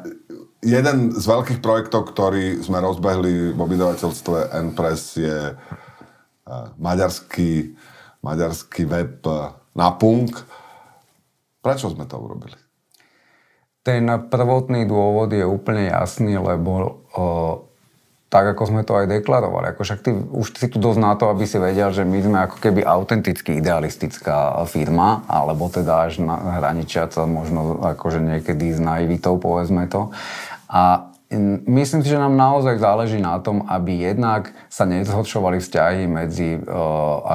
jeden 0.65 1.15
z 1.15 1.23
veľkých 1.23 1.60
projektov, 1.63 2.12
ktorý 2.12 2.60
sme 2.60 2.84
rozbehli 2.84 3.55
v 3.55 3.60
obyvateľstve 3.60 4.55
Enpress 4.55 5.15
je 5.15 5.55
maďarský, 6.77 7.73
maďarský 8.21 8.86
web 8.86 9.21
na 9.73 9.89
punk. 9.97 10.38
Prečo 11.65 11.89
sme 11.89 12.05
to 12.05 12.21
urobili? 12.21 12.55
Ten 13.86 14.10
prvotný 14.29 14.89
dôvod 14.89 15.29
je 15.29 15.45
úplne 15.45 15.89
jasný, 15.93 16.41
lebo 16.41 17.05
o, 17.13 17.25
tak, 18.34 18.58
ako 18.58 18.63
sme 18.65 18.81
to 18.81 18.97
aj 18.97 19.05
deklarovali. 19.05 19.73
Ako 19.73 19.86
však 19.86 20.01
ty 20.01 20.10
už 20.13 20.58
si 20.58 20.67
tu 20.69 20.81
dosť 20.81 20.99
na 21.01 21.13
to, 21.13 21.29
aby 21.29 21.45
si 21.45 21.62
vedel, 21.62 21.93
že 21.93 22.01
my 22.01 22.19
sme 22.21 22.38
ako 22.49 22.58
keby 22.62 22.81
autenticky 22.81 23.62
idealistická 23.62 24.58
firma, 24.65 25.21
alebo 25.29 25.69
teda 25.69 26.10
až 26.10 26.21
hraničiaca 26.25 27.29
možno 27.29 27.77
akože 27.93 28.21
niekedy 28.21 28.73
s 28.73 28.81
naivitou, 28.81 29.38
povedzme 29.38 29.86
to. 29.86 30.10
A 30.65 31.13
Myslím 31.67 32.01
si, 32.01 32.09
že 32.09 32.17
nám 32.17 32.33
naozaj 32.39 32.79
záleží 32.79 33.19
na 33.19 33.37
tom, 33.43 33.67
aby 33.67 34.07
jednak 34.09 34.55
sa 34.71 34.87
nezhoršovali 34.87 35.59
vzťahy 35.59 36.07
medzi 36.07 36.57
uh, 36.57 36.63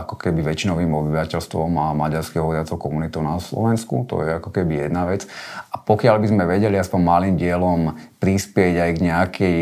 ako 0.04 0.16
keby 0.16 0.42
väčšinovým 0.42 0.88
obyvateľstvom 0.88 1.70
a 1.76 1.92
maďarskou 1.92 2.40
hovoriacou 2.40 2.80
komunitou 2.80 3.20
na 3.20 3.36
Slovensku. 3.38 4.08
To 4.08 4.24
je 4.24 4.40
ako 4.40 4.50
keby 4.50 4.88
jedna 4.88 5.04
vec. 5.04 5.28
A 5.70 5.78
pokiaľ 5.78 6.16
by 6.18 6.26
sme 6.32 6.44
vedeli 6.48 6.80
aspoň 6.80 7.00
malým 7.04 7.34
dielom 7.36 7.94
prispieť 8.18 8.74
aj 8.80 8.90
k 8.96 9.04
nejakej 9.04 9.58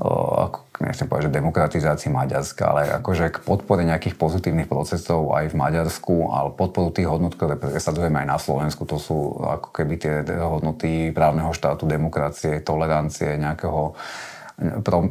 uh, 0.00 0.48
ako 0.50 0.63
nechcem 0.82 1.06
povedať, 1.06 1.30
že 1.30 1.38
demokratizácii 1.38 2.10
Maďarska, 2.10 2.62
ale 2.66 2.82
akože 2.98 3.30
k 3.30 3.38
podpore 3.46 3.86
nejakých 3.86 4.18
pozitívnych 4.18 4.66
procesov 4.66 5.30
aj 5.30 5.54
v 5.54 5.58
Maďarsku, 5.58 6.14
ale 6.34 6.50
podporu 6.56 6.90
tých 6.90 7.06
hodnot, 7.06 7.38
ktoré 7.38 7.54
presadzujeme 7.54 8.26
aj 8.26 8.28
na 8.28 8.38
Slovensku, 8.42 8.82
to 8.82 8.98
sú 8.98 9.38
ako 9.38 9.70
keby 9.70 9.94
tie 10.00 10.14
hodnoty 10.26 11.14
právneho 11.14 11.54
štátu, 11.54 11.86
demokracie, 11.86 12.58
tolerancie, 12.64 13.38
nejakého 13.38 13.94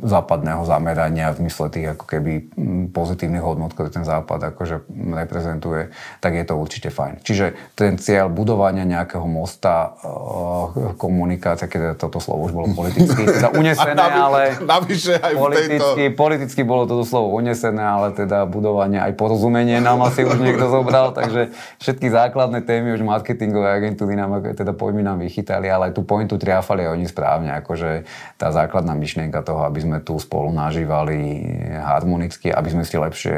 západného 0.08 0.64
zamerania 0.64 1.36
v 1.36 1.52
mysle 1.52 1.68
tých 1.68 2.00
ako 2.00 2.06
keby 2.08 2.34
pozitívnych 2.96 3.44
hodnot, 3.44 3.76
ktoré 3.76 3.92
ten 3.92 4.08
západ 4.08 4.56
akože 4.56 4.88
reprezentuje, 5.20 5.92
tak 6.24 6.40
je 6.40 6.44
to 6.48 6.56
určite 6.56 6.88
fajn. 6.88 7.20
Čiže 7.28 7.76
ten 7.76 8.00
cieľ 8.00 8.32
budovania 8.32 8.88
nejakého 8.88 9.28
mosta, 9.28 10.00
uh, 10.00 10.96
komunikácia, 10.96 11.68
keď 11.68 12.00
toto 12.00 12.24
slovo 12.24 12.48
už 12.48 12.56
bolo 12.56 12.68
politicky 12.80 13.28
teda 13.28 13.52
unesené, 13.52 14.00
navi, 14.00 14.20
ale 14.20 14.42
navyše 14.64 15.20
aj 15.20 15.34
politicky, 15.36 16.04
tejto... 16.08 16.16
politicky 16.16 16.62
bolo 16.64 16.88
toto 16.88 17.04
slovo 17.04 17.36
unesené, 17.36 17.84
ale 17.84 18.16
teda 18.16 18.48
budovanie 18.48 19.04
aj 19.04 19.12
porozumenie 19.20 19.84
nám 19.84 20.08
asi 20.08 20.24
už 20.24 20.40
niekto 20.40 20.72
zobral, 20.72 21.12
takže 21.12 21.52
všetky 21.84 22.08
základné 22.08 22.64
témy 22.64 22.96
už 22.96 23.04
marketingové 23.04 23.76
agentúry 23.76 24.16
nám, 24.16 24.40
teda 24.56 24.72
pojmy 24.72 25.04
nám 25.04 25.20
vychytali, 25.20 25.68
ale 25.68 25.92
tú 25.92 26.08
pointu 26.08 26.40
triafali 26.40 26.88
oni 26.88 27.12
správne, 27.12 27.60
akože 27.60 28.08
tá 28.40 28.56
základná 28.56 28.96
myšlienka 28.96 29.33
myšlienka 29.34 29.50
toho, 29.50 29.66
aby 29.66 29.80
sme 29.82 29.98
tu 30.06 30.14
spolu 30.22 30.54
nažívali 30.54 31.42
harmonicky, 31.82 32.54
aby 32.54 32.70
sme 32.70 32.84
si 32.86 32.96
lepšie 33.02 33.34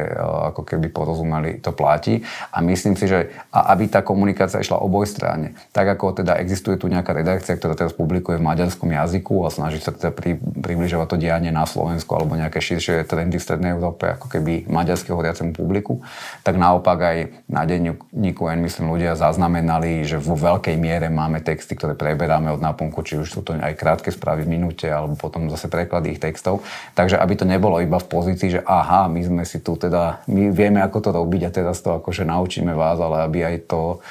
ako 0.51 0.67
keby 0.67 0.91
porozumeli, 0.91 1.63
to 1.63 1.71
platí. 1.71 2.19
A 2.51 2.60
myslím 2.60 2.99
si, 2.99 3.08
že 3.08 3.31
aby 3.55 3.88
tá 3.88 4.03
komunikácia 4.03 4.60
išla 4.60 4.84
oboj 4.84 5.08
strane. 5.08 5.55
Tak 5.71 5.95
ako 5.95 6.19
teda 6.19 6.36
existuje 6.43 6.75
tu 6.75 6.91
nejaká 6.91 7.15
redakcia, 7.15 7.55
ktorá 7.55 7.79
teraz 7.79 7.95
publikuje 7.95 8.36
v 8.36 8.43
maďarskom 8.43 8.91
jazyku 8.91 9.47
a 9.47 9.49
snaží 9.53 9.79
sa 9.79 9.95
teda 9.95 10.12
pri, 10.12 10.36
približovať 10.36 11.08
to 11.08 11.17
dianie 11.21 11.55
na 11.55 11.63
Slovensku 11.63 12.12
alebo 12.12 12.36
nejaké 12.36 12.60
širšie 12.60 13.08
trendy 13.08 13.39
v 13.39 13.45
Strednej 13.45 13.71
Európe, 13.71 14.12
ako 14.12 14.27
keby 14.27 14.67
maďarské 14.67 15.15
hovoriacemu 15.15 15.55
publiku, 15.55 16.03
tak 16.43 16.60
naopak 16.60 16.99
aj 16.99 17.17
na 17.47 17.63
denníku 17.63 18.43
N, 18.51 18.60
myslím, 18.65 18.91
ľudia 18.91 19.15
zaznamenali, 19.15 20.03
že 20.03 20.19
vo 20.19 20.36
veľkej 20.36 20.75
miere 20.75 21.08
máme 21.08 21.39
texty, 21.45 21.77
ktoré 21.77 21.93
preberáme 21.93 22.51
od 22.51 22.60
náplnku, 22.60 23.05
či 23.05 23.21
už 23.21 23.29
sú 23.29 23.39
to 23.45 23.53
aj 23.53 23.77
krátke 23.77 24.10
správy 24.10 24.43
v 24.43 24.58
minúte, 24.58 24.89
alebo 24.89 25.13
potom 25.13 25.47
zase 25.53 25.69
preklady 25.85 26.17
ich 26.17 26.23
textov. 26.23 26.65
Takže 26.97 27.21
aby 27.21 27.37
to 27.37 27.45
nebolo 27.45 27.77
iba 27.77 28.01
v 28.01 28.09
pozícii, 28.09 28.57
že 28.57 28.61
aha, 28.65 29.05
my 29.05 29.21
sme 29.21 29.43
si 29.45 29.61
tu 29.61 29.77
teda, 29.77 30.25
my 30.25 30.49
vieme, 30.49 30.81
ako 30.81 30.97
to 30.97 31.09
robiť 31.13 31.41
a 31.45 31.53
teraz 31.53 31.85
to 31.85 32.01
akože 32.01 32.25
naučíme 32.25 32.73
vás, 32.73 32.97
ale 32.97 33.21
aby 33.29 33.45
aj 33.45 33.69
to 33.69 34.01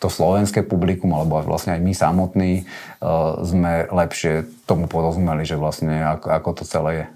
to 0.00 0.08
slovenské 0.08 0.64
publikum, 0.64 1.12
alebo 1.12 1.44
vlastne 1.44 1.76
aj 1.76 1.80
my 1.84 1.92
samotní 1.92 2.64
uh, 2.64 3.36
sme 3.44 3.84
lepšie 3.92 4.48
tomu 4.64 4.88
porozumeli, 4.88 5.44
že 5.44 5.60
vlastne 5.60 6.16
ako, 6.16 6.26
ako 6.40 6.50
to 6.56 6.64
celé 6.64 6.90
je. 7.04 7.06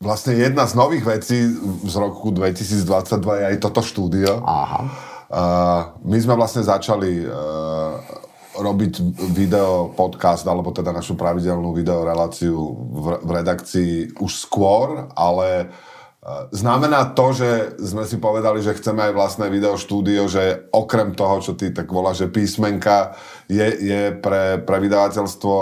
Vlastne 0.00 0.32
jedna 0.40 0.64
z 0.64 0.72
nových 0.72 1.04
vecí 1.04 1.44
z 1.84 1.94
roku 2.00 2.32
2022 2.32 2.80
je 3.20 3.44
aj 3.44 3.56
toto 3.60 3.84
štúdio. 3.84 4.40
Aha. 4.40 4.80
Uh, 5.28 5.80
my 6.08 6.16
sme 6.16 6.32
vlastne 6.32 6.64
začali 6.64 7.28
uh, 7.28 8.00
robiť 8.54 9.18
video 9.34 9.90
podcast, 9.92 10.46
alebo 10.46 10.70
teda 10.70 10.94
našu 10.94 11.18
pravidelnú 11.18 11.74
videoreláciu 11.74 12.56
v, 12.74 13.06
v 13.22 13.30
redakcii 13.30 13.92
už 14.18 14.32
skôr, 14.32 15.10
ale 15.14 15.70
Znamená 16.56 17.12
to, 17.12 17.36
že 17.36 17.76
sme 17.76 18.08
si 18.08 18.16
povedali, 18.16 18.64
že 18.64 18.72
chceme 18.72 19.04
aj 19.04 19.12
vlastné 19.12 19.52
videoštúdio, 19.52 20.24
že 20.24 20.72
okrem 20.72 21.12
toho, 21.12 21.44
čo 21.44 21.52
ty 21.52 21.68
tak 21.68 21.92
voláš, 21.92 22.24
že 22.24 22.32
písmenka 22.32 23.12
je, 23.44 23.60
je 23.60 24.02
pre, 24.24 24.56
pre 24.64 24.76
vydavateľstvo 24.80 25.56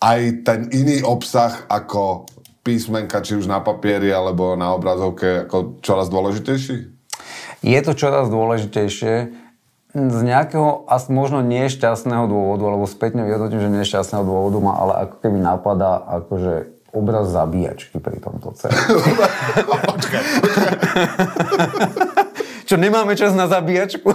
aj 0.00 0.20
ten 0.48 0.72
iný 0.72 1.04
obsah 1.04 1.68
ako 1.68 2.24
písmenka, 2.64 3.20
či 3.20 3.36
už 3.36 3.44
na 3.44 3.60
papieri 3.60 4.08
alebo 4.08 4.56
na 4.56 4.72
obrazovke, 4.72 5.44
ako 5.44 5.84
čoraz 5.84 6.08
dôležitejší? 6.08 6.76
Je 7.60 7.80
to 7.84 7.92
čoraz 7.92 8.32
dôležitejšie 8.32 9.14
z 9.90 10.20
nejakého 10.22 10.86
asi 10.86 11.10
možno 11.10 11.42
nešťastného 11.42 12.30
dôvodu, 12.30 12.62
alebo 12.70 12.86
spätne 12.86 13.26
vyhodnotím, 13.26 13.58
že 13.58 13.70
nešťastného 13.74 14.22
dôvodu 14.22 14.58
ma 14.62 14.72
ale 14.78 14.92
ako 15.06 15.16
keby 15.18 15.38
napadá 15.42 15.98
akože 16.22 16.70
obraz 16.94 17.30
zabíjačky 17.30 17.98
pri 17.98 18.18
tomto 18.22 18.54
celom. 18.54 18.74
Čo, 22.70 22.78
nemáme 22.78 23.18
čas 23.18 23.34
na 23.34 23.50
zabíjačku? 23.50 24.14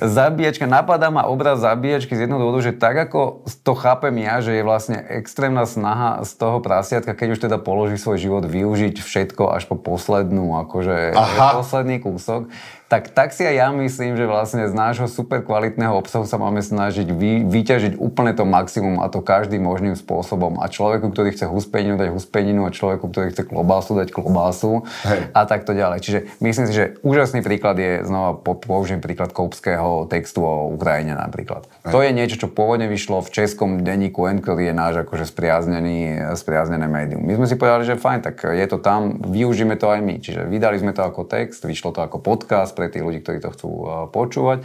zabíjačka, 0.00 0.66
napadá 0.68 1.08
ma 1.08 1.28
obraz 1.28 1.60
zabíjačky 1.60 2.16
z 2.16 2.24
jednoho 2.26 2.48
dôvodu, 2.48 2.60
že 2.70 2.72
tak 2.76 2.96
ako 3.08 3.44
to 3.64 3.72
chápem 3.76 4.14
ja, 4.20 4.40
že 4.44 4.56
je 4.56 4.62
vlastne 4.64 4.98
extrémna 5.00 5.64
snaha 5.64 6.24
z 6.24 6.32
toho 6.36 6.58
prasiatka, 6.60 7.16
keď 7.16 7.28
už 7.36 7.40
teda 7.48 7.56
položí 7.60 7.96
svoj 7.96 8.18
život, 8.20 8.44
využiť 8.44 9.00
všetko 9.00 9.52
až 9.52 9.68
po 9.68 9.76
poslednú, 9.76 10.56
akože 10.68 11.16
Aha. 11.16 11.60
posledný 11.60 12.00
kúsok, 12.04 12.48
tak, 12.94 13.10
tak 13.10 13.28
si 13.34 13.42
aj 13.42 13.54
ja 13.58 13.68
myslím, 13.74 14.14
že 14.14 14.22
vlastne 14.22 14.70
z 14.70 14.74
nášho 14.74 15.10
super 15.10 15.42
kvalitného 15.42 15.98
obsahu 15.98 16.22
sa 16.30 16.38
máme 16.38 16.62
snažiť 16.62 17.10
vy, 17.10 17.42
vyťažiť 17.42 17.98
úplne 17.98 18.30
to 18.38 18.46
maximum 18.46 19.02
a 19.02 19.10
to 19.10 19.18
každým 19.18 19.66
možným 19.66 19.98
spôsobom. 19.98 20.62
A 20.62 20.70
človeku, 20.70 21.10
ktorý 21.10 21.34
chce 21.34 21.50
huspeninu, 21.50 21.98
dať 21.98 22.14
huspeninu 22.14 22.62
a 22.62 22.70
človeku, 22.70 23.10
ktorý 23.10 23.34
chce 23.34 23.50
klobásu, 23.50 23.98
dať 23.98 24.14
klobásu 24.14 24.86
Hej. 25.02 25.34
a 25.34 25.40
takto 25.42 25.74
ďalej. 25.74 26.06
Čiže 26.06 26.18
myslím 26.38 26.64
si, 26.70 26.72
že 26.78 26.84
úžasný 27.02 27.42
príklad 27.42 27.74
je, 27.82 28.06
znova 28.06 28.38
použijem 28.38 29.02
príklad 29.02 29.34
Koupského 29.34 30.06
textu 30.06 30.46
o 30.46 30.70
Ukrajine 30.70 31.18
napríklad. 31.18 31.66
Hej. 31.82 31.90
To 31.90 31.98
je 31.98 32.14
niečo, 32.14 32.46
čo 32.46 32.46
pôvodne 32.46 32.86
vyšlo 32.86 33.26
v 33.26 33.32
českom 33.34 33.82
denníku 33.82 34.22
N, 34.30 34.38
ktorý 34.38 34.70
je 34.70 34.74
náš 34.76 34.94
akože 35.02 35.26
spriaznený, 35.26 36.30
spriaznené 36.38 36.86
médium. 36.86 37.26
My 37.26 37.42
sme 37.42 37.50
si 37.50 37.58
povedali, 37.58 37.90
že 37.90 37.98
fajn, 37.98 38.20
tak 38.22 38.46
je 38.54 38.66
to 38.70 38.78
tam, 38.78 39.18
využíme 39.18 39.74
to 39.74 39.90
aj 39.90 39.98
my. 39.98 40.22
Čiže 40.22 40.46
vydali 40.46 40.78
sme 40.78 40.94
to 40.94 41.02
ako 41.02 41.26
text, 41.26 41.66
vyšlo 41.66 41.90
to 41.90 42.06
ako 42.06 42.22
podcast, 42.22 42.83
pre 42.84 42.92
tých 42.92 43.00
ľudí, 43.00 43.24
ktorí 43.24 43.40
to 43.40 43.48
chcú 43.56 43.70
uh, 43.72 43.86
počúvať. 44.12 44.60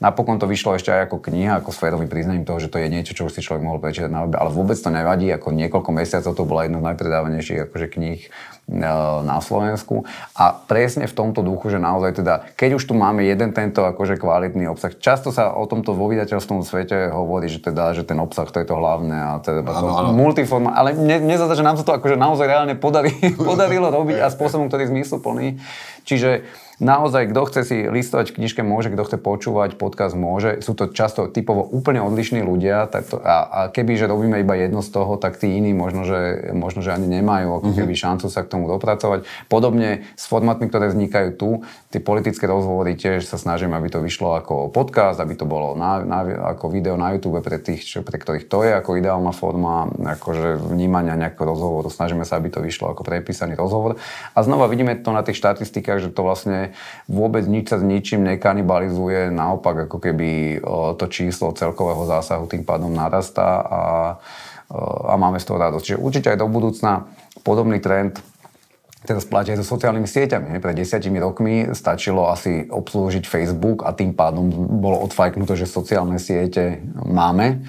Napokon 0.00 0.40
to 0.40 0.48
vyšlo 0.48 0.80
ešte 0.80 0.88
aj 0.88 1.12
ako 1.12 1.20
kniha, 1.28 1.60
ako 1.60 1.68
sférový 1.68 2.08
priznaním 2.08 2.48
toho, 2.48 2.56
že 2.56 2.72
to 2.72 2.80
je 2.80 2.88
niečo, 2.88 3.12
čo 3.12 3.28
už 3.28 3.36
si 3.36 3.44
človek 3.44 3.60
mohol 3.60 3.76
prečítať 3.76 4.08
na 4.08 4.24
webe, 4.24 4.40
ale 4.40 4.48
vôbec 4.48 4.80
to 4.80 4.88
nevadí, 4.88 5.28
ako 5.28 5.52
niekoľko 5.52 5.90
mesiacov 5.92 6.32
to 6.32 6.48
bola 6.48 6.64
jedna 6.64 6.80
z 6.80 6.86
najpredávanejších 6.88 7.68
akože 7.68 7.86
kníh 7.92 8.20
uh, 8.24 9.20
na 9.20 9.36
Slovensku. 9.44 10.08
A 10.32 10.56
presne 10.56 11.04
v 11.04 11.12
tomto 11.12 11.44
duchu, 11.44 11.68
že 11.68 11.76
naozaj 11.76 12.24
teda, 12.24 12.48
keď 12.56 12.80
už 12.80 12.88
tu 12.88 12.96
máme 12.96 13.26
jeden 13.26 13.52
tento 13.52 13.84
akože 13.84 14.16
kvalitný 14.16 14.70
obsah, 14.72 14.96
často 14.96 15.28
sa 15.28 15.52
o 15.52 15.68
tomto 15.68 15.92
vo 15.92 16.08
vydateľstvom 16.08 16.64
svete 16.64 17.12
hovorí, 17.12 17.52
že 17.52 17.60
teda, 17.60 17.92
že 17.92 18.08
ten 18.08 18.16
obsah 18.16 18.48
to 18.48 18.62
je 18.62 18.66
to 18.70 18.78
hlavné 18.78 19.18
a 19.18 19.32
teda 19.44 19.60
ano, 19.66 19.92
ano. 19.92 20.10
multiforma, 20.16 20.72
ale 20.72 20.96
mne, 20.96 21.26
mne 21.26 21.36
že 21.36 21.66
nám 21.66 21.76
sa 21.76 21.84
to 21.84 21.92
akože 21.98 22.14
naozaj 22.14 22.46
reálne 22.46 22.74
podarí, 22.78 23.12
podarilo 23.50 23.90
robiť 23.90 24.22
a 24.22 24.30
spôsobom, 24.30 24.70
ktorý 24.70 24.86
je 24.86 24.92
zmysluplný. 24.94 25.46
Čiže 26.06 26.46
naozaj, 26.78 27.30
kto 27.30 27.40
chce 27.50 27.60
si 27.66 27.76
listovať 27.86 28.32
v 28.32 28.36
knižke, 28.42 28.62
môže, 28.62 28.90
kto 28.90 29.02
chce 29.06 29.18
počúvať 29.18 29.74
podcast, 29.74 30.14
môže. 30.14 30.62
Sú 30.62 30.74
to 30.74 30.90
často 30.90 31.26
typovo 31.26 31.66
úplne 31.66 32.02
odlišní 32.02 32.42
ľudia 32.42 32.86
tak 32.88 33.10
to, 33.10 33.18
a, 33.18 33.36
a 33.44 33.60
keby, 33.68 33.98
že 33.98 34.06
robíme 34.06 34.38
iba 34.40 34.54
jedno 34.54 34.80
z 34.80 34.90
toho, 34.94 35.18
tak 35.18 35.36
tí 35.36 35.58
iní 35.58 35.74
možno, 35.74 36.06
že, 36.06 36.50
možno, 36.54 36.80
že 36.80 36.94
ani 36.94 37.10
nemajú 37.10 37.60
ako 37.60 37.68
mhm. 37.74 37.76
keby 37.82 37.92
šancu 37.94 38.26
sa 38.30 38.40
k 38.46 38.50
tomu 38.50 38.70
dopracovať. 38.70 39.26
Podobne 39.50 40.06
s 40.14 40.24
formátmi, 40.30 40.70
ktoré 40.70 40.90
vznikajú 40.94 41.28
tu, 41.34 41.50
tie 41.90 42.00
politické 42.00 42.46
rozhovory 42.46 42.94
tiež 42.94 43.26
sa 43.26 43.36
snažím, 43.36 43.74
aby 43.74 43.90
to 43.90 43.98
vyšlo 43.98 44.38
ako 44.38 44.70
podcast, 44.70 45.18
aby 45.18 45.34
to 45.34 45.44
bolo 45.44 45.74
na, 45.74 46.00
na, 46.02 46.20
ako 46.56 46.70
video 46.70 46.94
na 46.94 47.12
YouTube 47.12 47.42
pre 47.42 47.58
tých, 47.58 47.84
čo, 47.84 47.98
pre 48.06 48.16
ktorých 48.16 48.46
to 48.46 48.62
je 48.62 48.72
ako 48.72 48.96
ideálna 48.96 49.34
forma 49.34 49.90
akože 49.90 50.62
vnímania 50.70 51.18
nejakého 51.18 51.44
rozhovoru. 51.44 51.90
Snažíme 51.90 52.22
sa, 52.22 52.38
aby 52.38 52.54
to 52.54 52.62
vyšlo 52.62 52.94
ako 52.94 53.02
prepísaný 53.02 53.58
rozhovor. 53.58 53.98
A 54.32 54.38
znova 54.46 54.70
vidíme 54.70 54.94
to 54.94 55.10
na 55.10 55.26
tých 55.26 55.40
štatistikách, 55.42 56.04
že 56.04 56.14
to 56.14 56.22
vlastne 56.22 56.67
vôbec 57.08 57.44
nič 57.46 57.70
sa 57.72 57.80
s 57.80 57.84
ničím 57.84 58.24
nekanibalizuje, 58.26 59.32
naopak 59.32 59.88
ako 59.88 59.98
keby 60.00 60.60
to 60.98 61.06
číslo 61.08 61.56
celkového 61.56 62.04
zásahu 62.06 62.48
tým 62.48 62.64
pádom 62.64 62.90
narastá 62.90 63.62
a, 63.64 63.82
a 65.08 65.14
máme 65.16 65.40
z 65.40 65.46
toho 65.48 65.58
radosť. 65.58 65.84
Čiže 65.84 66.02
určite 66.02 66.28
aj 66.32 66.38
do 66.40 66.48
budúcna 66.48 67.08
podobný 67.42 67.80
trend 67.80 68.20
teraz 69.06 69.24
platí 69.24 69.54
aj 69.54 69.62
so 69.62 69.78
sociálnymi 69.78 70.04
sieťami. 70.04 70.58
Pred 70.58 70.76
desiatimi 70.76 71.16
rokmi 71.22 71.70
stačilo 71.72 72.28
asi 72.28 72.66
obslúžiť 72.66 73.24
Facebook 73.24 73.86
a 73.86 73.94
tým 73.94 74.12
pádom 74.12 74.50
bolo 74.82 75.00
odfajknuté, 75.06 75.54
že 75.54 75.70
sociálne 75.70 76.20
siete 76.20 76.82
máme. 77.06 77.64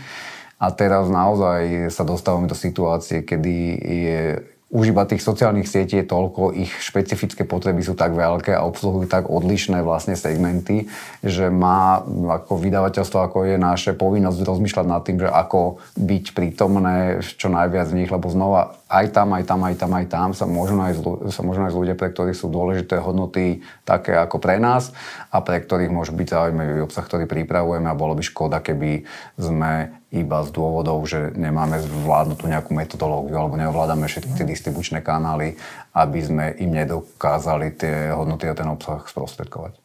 A 0.59 0.75
teraz 0.75 1.07
naozaj 1.07 1.87
sa 1.87 2.03
dostávame 2.03 2.51
do 2.51 2.57
situácie, 2.57 3.23
kedy 3.23 3.55
je 3.79 4.21
už 4.69 4.93
iba 4.93 5.01
tých 5.09 5.25
sociálnych 5.25 5.65
sietí 5.65 5.97
je 5.97 6.05
toľko, 6.05 6.53
ich 6.53 6.69
špecifické 6.69 7.41
potreby 7.41 7.81
sú 7.81 7.97
tak 7.97 8.13
veľké 8.13 8.53
a 8.53 8.61
obsluhujú 8.69 9.09
tak 9.09 9.25
odlišné 9.25 9.81
vlastne 9.81 10.13
segmenty, 10.13 10.85
že 11.25 11.49
má 11.49 12.05
ako 12.05 12.61
vydavateľstvo, 12.61 13.17
ako 13.17 13.37
je 13.49 13.57
naše 13.57 13.97
povinnosť 13.97 14.45
rozmýšľať 14.45 14.85
nad 14.85 15.01
tým, 15.01 15.25
že 15.25 15.29
ako 15.29 15.81
byť 15.97 16.25
prítomné 16.37 17.25
čo 17.25 17.49
najviac 17.49 17.89
v 17.89 17.97
nich, 18.05 18.13
lebo 18.13 18.29
znova 18.29 18.77
aj 18.93 19.09
tam, 19.09 19.33
aj 19.33 19.43
tam, 19.49 19.59
aj 19.65 19.75
tam, 19.81 19.91
aj 19.97 20.05
tam 20.05 20.29
sa 20.37 20.45
môžu 20.45 20.77
nájsť, 20.77 20.99
sa 21.33 21.41
môžu 21.41 21.65
nájsť 21.65 21.77
ľudia, 21.77 21.95
pre 21.97 22.13
ktorých 22.13 22.37
sú 22.37 22.45
dôležité 22.53 23.01
hodnoty 23.01 23.65
také 23.89 24.13
ako 24.21 24.37
pre 24.37 24.61
nás 24.61 24.93
a 25.33 25.41
pre 25.41 25.65
ktorých 25.65 25.89
môže 25.89 26.13
byť 26.13 26.27
zaujímavý 26.29 26.85
obsah, 26.85 27.01
ktorý 27.01 27.25
pripravujeme 27.25 27.89
a 27.89 27.97
bolo 27.97 28.13
by 28.13 28.21
škoda, 28.21 28.61
keby 28.61 29.01
sme 29.33 29.98
iba 30.09 30.41
z 30.41 30.49
dôvodov, 30.49 31.05
že 31.05 31.29
nemáme 31.37 31.77
zvládnutú 31.85 32.49
nejakú 32.49 32.73
metodológiu 32.73 33.37
alebo 33.37 33.61
neovládame 33.61 34.09
všetky 34.09 34.41
tie 34.41 34.45
distribučné 34.49 35.05
kanály, 35.05 35.53
aby 35.93 36.19
sme 36.25 36.45
im 36.57 36.73
nedokázali 36.73 37.77
tie 37.77 38.09
hodnoty 38.09 38.49
a 38.49 38.57
ten 38.57 38.65
obsah 38.65 39.05
sprostredkovať. 39.05 39.77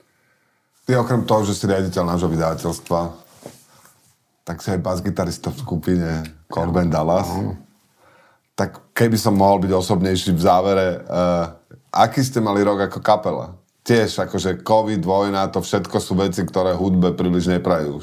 Ty 0.89 1.01
okrem 1.01 1.29
toho, 1.29 1.45
že 1.45 1.57
si 1.57 1.69
riaditeľ 1.69 2.03
nášho 2.09 2.29
vydavateľstva, 2.33 3.01
tak 4.45 4.61
si 4.61 4.69
aj 4.73 4.81
bas-gitarista 4.85 5.49
v 5.53 5.61
skupine 5.61 6.09
Corben 6.49 6.93
Dallas. 6.93 7.29
Ja. 7.29 7.57
Tak 8.55 8.93
keby 8.93 9.17
som 9.17 9.37
mohol 9.37 9.65
byť 9.65 9.73
osobnejší 9.73 10.37
v 10.37 10.41
závere, 10.45 10.89
uh, 11.09 11.57
aký 11.89 12.21
ste 12.21 12.45
mali 12.45 12.61
rok 12.61 12.85
ako 12.89 13.01
kapela? 13.01 13.57
Tiež 13.85 14.17
akože 14.29 14.65
COVID, 14.65 15.05
vojna, 15.05 15.49
to 15.53 15.61
všetko 15.61 15.97
sú 16.01 16.17
veci, 16.17 16.41
ktoré 16.45 16.73
hudbe 16.73 17.13
príliš 17.13 17.53
neprajú. 17.53 18.01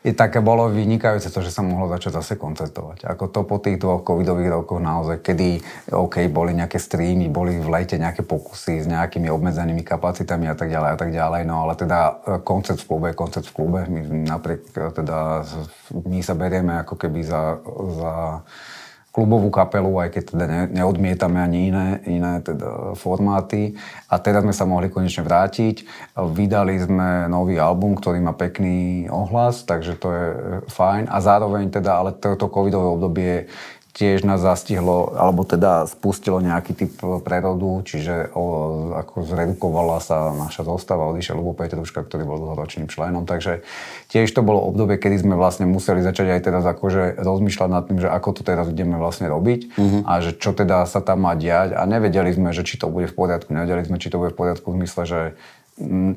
I 0.00 0.16
také 0.16 0.40
bolo 0.40 0.72
vynikajúce 0.72 1.28
to, 1.28 1.44
že 1.44 1.52
sa 1.52 1.60
mohlo 1.60 1.84
začať 1.92 2.24
zase 2.24 2.40
koncertovať. 2.40 3.04
Ako 3.04 3.28
to 3.28 3.44
po 3.44 3.60
tých 3.60 3.76
dvoch 3.76 4.00
covidových 4.00 4.48
rokoch 4.48 4.80
naozaj, 4.80 5.20
kedy 5.20 5.60
OK, 5.92 6.24
boli 6.32 6.56
nejaké 6.56 6.80
streamy, 6.80 7.28
boli 7.28 7.60
v 7.60 7.68
lete 7.68 8.00
nejaké 8.00 8.24
pokusy 8.24 8.80
s 8.80 8.86
nejakými 8.88 9.28
obmedzenými 9.28 9.84
kapacitami 9.84 10.48
a 10.48 10.56
tak 10.56 10.72
ďalej 10.72 10.90
a 10.92 10.96
tak 10.96 11.10
ďalej, 11.12 11.42
no 11.44 11.68
ale 11.68 11.76
teda 11.76 11.98
e, 12.00 12.12
koncert 12.40 12.80
v 12.80 12.88
klube, 12.88 13.08
koncert 13.12 13.44
v 13.44 13.52
klube, 13.52 13.80
my 13.92 14.00
napriek 14.24 14.72
e, 14.72 14.88
teda 14.88 15.44
my 15.92 16.24
sa 16.24 16.32
berieme 16.32 16.80
ako 16.80 16.96
keby 16.96 17.20
za, 17.20 17.60
za 18.00 18.12
klubovú 19.10 19.50
kapelu, 19.50 19.90
aj 20.06 20.08
keď 20.14 20.22
teda 20.22 20.44
ne, 20.46 20.62
neodmietame 20.70 21.42
ani 21.42 21.74
iné, 21.74 21.88
iné 22.06 22.38
teda 22.38 22.94
formáty. 22.94 23.74
A 24.06 24.22
teraz 24.22 24.46
sme 24.46 24.54
sa 24.54 24.70
mohli 24.70 24.86
konečne 24.86 25.26
vrátiť. 25.26 25.82
Vydali 26.30 26.78
sme 26.78 27.26
nový 27.26 27.58
album, 27.58 27.98
ktorý 27.98 28.22
má 28.22 28.38
pekný 28.38 29.10
ohlas, 29.10 29.66
takže 29.66 29.98
to 29.98 30.08
je 30.14 30.26
fajn. 30.70 31.10
A 31.10 31.18
zároveň 31.18 31.74
teda, 31.74 31.98
ale 31.98 32.14
toto 32.14 32.46
covidové 32.46 32.86
obdobie 32.86 33.34
tiež 33.90 34.22
nás 34.22 34.38
zastihlo, 34.38 35.12
alebo 35.18 35.42
teda 35.42 35.84
spustilo 35.90 36.38
nejaký 36.38 36.72
typ 36.78 36.92
prerodu, 37.26 37.82
čiže 37.82 38.30
o, 38.32 38.44
ako 38.94 39.26
zredukovala 39.26 39.98
sa 39.98 40.30
naša 40.30 40.62
zostava, 40.62 41.10
odišiel 41.10 41.34
Lubo 41.34 41.58
Petruška, 41.58 42.06
ktorý 42.06 42.22
bol 42.22 42.38
dlhoročným 42.38 42.86
členom, 42.86 43.26
takže 43.26 43.66
tiež 44.08 44.30
to 44.30 44.46
bolo 44.46 44.62
obdobie, 44.70 44.94
kedy 44.94 45.26
sme 45.26 45.34
vlastne 45.34 45.66
museli 45.66 46.06
začať 46.06 46.38
aj 46.38 46.40
teraz 46.40 46.64
akože 46.64 47.18
rozmýšľať 47.18 47.68
nad 47.70 47.84
tým, 47.90 47.98
že 47.98 48.08
ako 48.08 48.28
to 48.38 48.42
teraz 48.46 48.70
ideme 48.70 48.94
vlastne 48.94 49.26
robiť 49.26 49.60
uh-huh. 49.74 50.00
a 50.06 50.12
že 50.22 50.38
čo 50.38 50.54
teda 50.54 50.86
sa 50.86 51.02
tam 51.02 51.26
má 51.26 51.34
diať 51.34 51.74
a 51.74 51.82
nevedeli 51.84 52.30
sme, 52.30 52.54
že 52.54 52.62
či 52.62 52.78
to 52.78 52.86
bude 52.86 53.10
v 53.10 53.14
poriadku, 53.14 53.50
nevedeli 53.50 53.82
sme, 53.84 53.98
či 53.98 54.08
to 54.08 54.22
bude 54.22 54.30
v 54.32 54.38
poriadku 54.38 54.70
v 54.70 54.78
zmysle, 54.82 55.02
že 55.06 55.20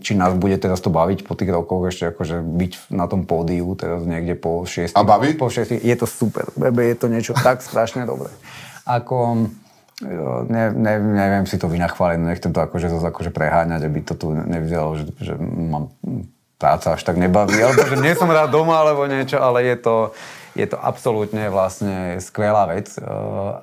či 0.03 0.13
nás 0.19 0.35
bude 0.35 0.59
teraz 0.59 0.83
to 0.83 0.91
baviť 0.91 1.23
po 1.23 1.39
tých 1.39 1.49
rokoch 1.51 1.87
ešte 1.87 2.11
akože 2.11 2.43
byť 2.43 2.71
na 2.91 3.07
tom 3.07 3.23
pódiu 3.23 3.71
teraz 3.79 4.03
niekde 4.03 4.35
po 4.35 4.67
6. 4.67 4.91
A 4.91 5.01
baví? 5.07 5.39
Po 5.39 5.47
6. 5.47 5.79
Je 5.79 5.95
to 5.95 6.03
super. 6.03 6.51
Bebe, 6.59 6.83
je 6.83 6.97
to 6.99 7.07
niečo 7.07 7.31
tak 7.31 7.63
strašne 7.63 8.03
dobré. 8.03 8.27
Ako, 8.83 9.47
ne, 10.51 10.63
ne, 10.75 10.93
neviem 10.99 11.47
si 11.47 11.55
to 11.55 11.71
vynachváliť, 11.71 12.19
nechcem 12.19 12.51
to 12.51 12.59
akože, 12.59 12.91
zase 12.91 13.07
akože 13.07 13.31
preháňať, 13.31 13.87
aby 13.87 13.99
to 14.03 14.13
tu 14.19 14.35
nevyzeralo, 14.35 14.99
že, 14.99 15.05
že 15.23 15.33
mám 15.39 15.95
práca 16.59 16.95
až 16.95 17.01
tak 17.03 17.15
nebaví, 17.15 17.59
alebo 17.59 17.83
že 17.87 17.99
nie 17.99 18.15
som 18.15 18.27
rád 18.31 18.51
doma, 18.51 18.83
alebo 18.83 19.07
niečo, 19.07 19.39
ale 19.39 19.67
je 19.67 19.77
to, 19.79 19.95
je 20.55 20.67
to 20.67 20.79
absolútne 20.79 21.47
vlastne 21.47 22.19
skvelá 22.19 22.67
vec 22.71 22.95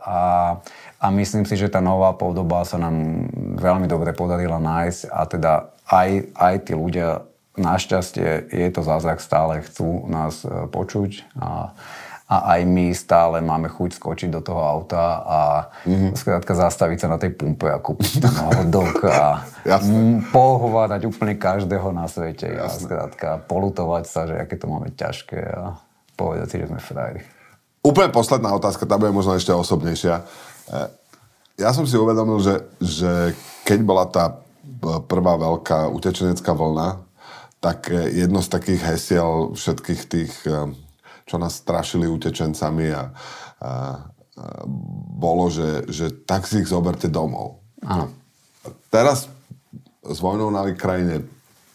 a, 0.05 0.61
a 1.01 1.07
myslím 1.17 1.49
si, 1.49 1.57
že 1.57 1.73
tá 1.73 1.81
nová 1.81 2.13
podoba 2.13 2.65
sa 2.69 2.77
nám 2.77 3.25
veľmi 3.57 3.89
dobre 3.89 4.13
podarila 4.13 4.61
nájsť 4.61 5.01
a 5.09 5.21
teda 5.25 5.53
aj, 5.91 6.11
aj 6.39 6.55
tí 6.71 6.73
ľudia, 6.79 7.27
našťastie 7.59 8.47
je 8.49 8.69
to 8.71 8.81
zázrak, 8.87 9.19
stále 9.19 9.61
chcú 9.67 10.07
nás 10.07 10.47
e, 10.47 10.71
počuť 10.71 11.27
a, 11.35 11.75
a 12.31 12.37
aj 12.57 12.61
my 12.63 12.95
stále 12.95 13.43
máme 13.43 13.67
chuť 13.67 13.99
skočiť 13.99 14.31
do 14.31 14.39
toho 14.39 14.63
auta 14.63 15.19
a 15.27 15.41
mm-hmm. 15.83 16.15
skrátka 16.15 16.55
zastaviť 16.55 16.99
sa 17.05 17.09
na 17.11 17.19
tej 17.19 17.35
pumpe 17.35 17.67
a 17.67 17.83
kúpiť 17.83 18.23
ten 18.23 18.37
hodok 18.39 19.03
a 19.11 19.43
pohovárať 20.31 21.11
úplne 21.11 21.35
každého 21.35 21.91
na 21.91 22.07
svete 22.07 22.55
Jasne. 22.55 22.63
a 22.63 22.67
skrátka 22.71 23.29
polutovať 23.51 24.05
sa, 24.07 24.31
že 24.31 24.39
aké 24.39 24.55
to 24.55 24.71
máme 24.71 24.95
ťažké 24.95 25.43
a 25.43 25.75
povedať 26.15 26.47
si, 26.55 26.57
že 26.63 26.71
sme 26.71 26.79
frajri. 26.79 27.23
Úplne 27.83 28.15
posledná 28.15 28.55
otázka, 28.55 28.87
tá 28.87 28.95
bude 29.01 29.11
možno 29.11 29.35
ešte 29.35 29.51
osobnejšia. 29.51 30.23
E, 30.71 30.79
ja 31.59 31.75
som 31.75 31.83
si 31.83 31.99
uvedomil, 31.99 32.39
že, 32.39 32.63
že 32.79 33.35
keď 33.67 33.79
bola 33.83 34.07
tá 34.07 34.39
prvá 35.09 35.35
veľká 35.37 35.89
utečenecká 35.93 36.53
vlna, 36.53 37.01
tak 37.61 37.93
e, 37.93 38.17
jedno 38.17 38.41
z 38.41 38.49
takých 38.49 38.83
hesiel 38.83 39.53
všetkých 39.53 40.03
tých, 40.09 40.33
e, 40.49 40.73
čo 41.29 41.37
nás 41.37 41.61
strašili 41.61 42.09
utečencami 42.09 42.87
a, 42.91 42.95
a, 42.97 43.03
a 43.05 43.71
bolo, 45.21 45.53
že, 45.53 45.85
že 45.93 46.13
tak 46.25 46.49
si 46.49 46.65
ich 46.65 46.73
zoberte 46.73 47.13
domov. 47.13 47.61
Áno. 47.85 48.09
Teraz 48.89 49.29
s 50.01 50.19
vojnou 50.19 50.49
na 50.49 50.65
Ukrajine 50.65 51.25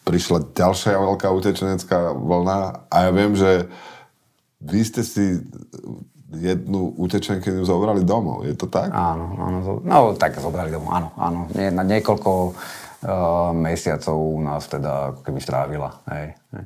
prišla 0.05 0.53
ďalšia 0.53 0.97
veľká 0.97 1.27
utečenecká 1.29 2.13
vlna 2.13 2.89
a 2.89 2.95
ja 3.09 3.11
viem, 3.13 3.33
že 3.33 3.69
vy 4.61 4.81
ste 4.85 5.01
si 5.05 5.41
jednu 6.39 6.95
utečenkyňu 6.99 7.63
zobrali 7.63 8.03
domov, 8.03 8.43
je 8.43 8.55
to 8.55 8.67
tak? 8.67 8.91
Áno, 8.91 9.35
áno, 9.39 9.57
no 9.83 10.13
tak 10.15 10.37
zobrali 10.39 10.71
domov, 10.71 10.91
áno, 10.91 11.09
áno. 11.15 11.39
Nie, 11.55 11.71
na 11.71 11.83
niekoľko 11.83 12.55
mesiacov 13.53 14.15
u 14.17 14.41
nás 14.41 14.65
teda 14.65 15.13
ako 15.13 15.21
keby 15.21 15.39
strávila. 15.41 15.89
Hej, 16.09 16.33
hej. 16.57 16.65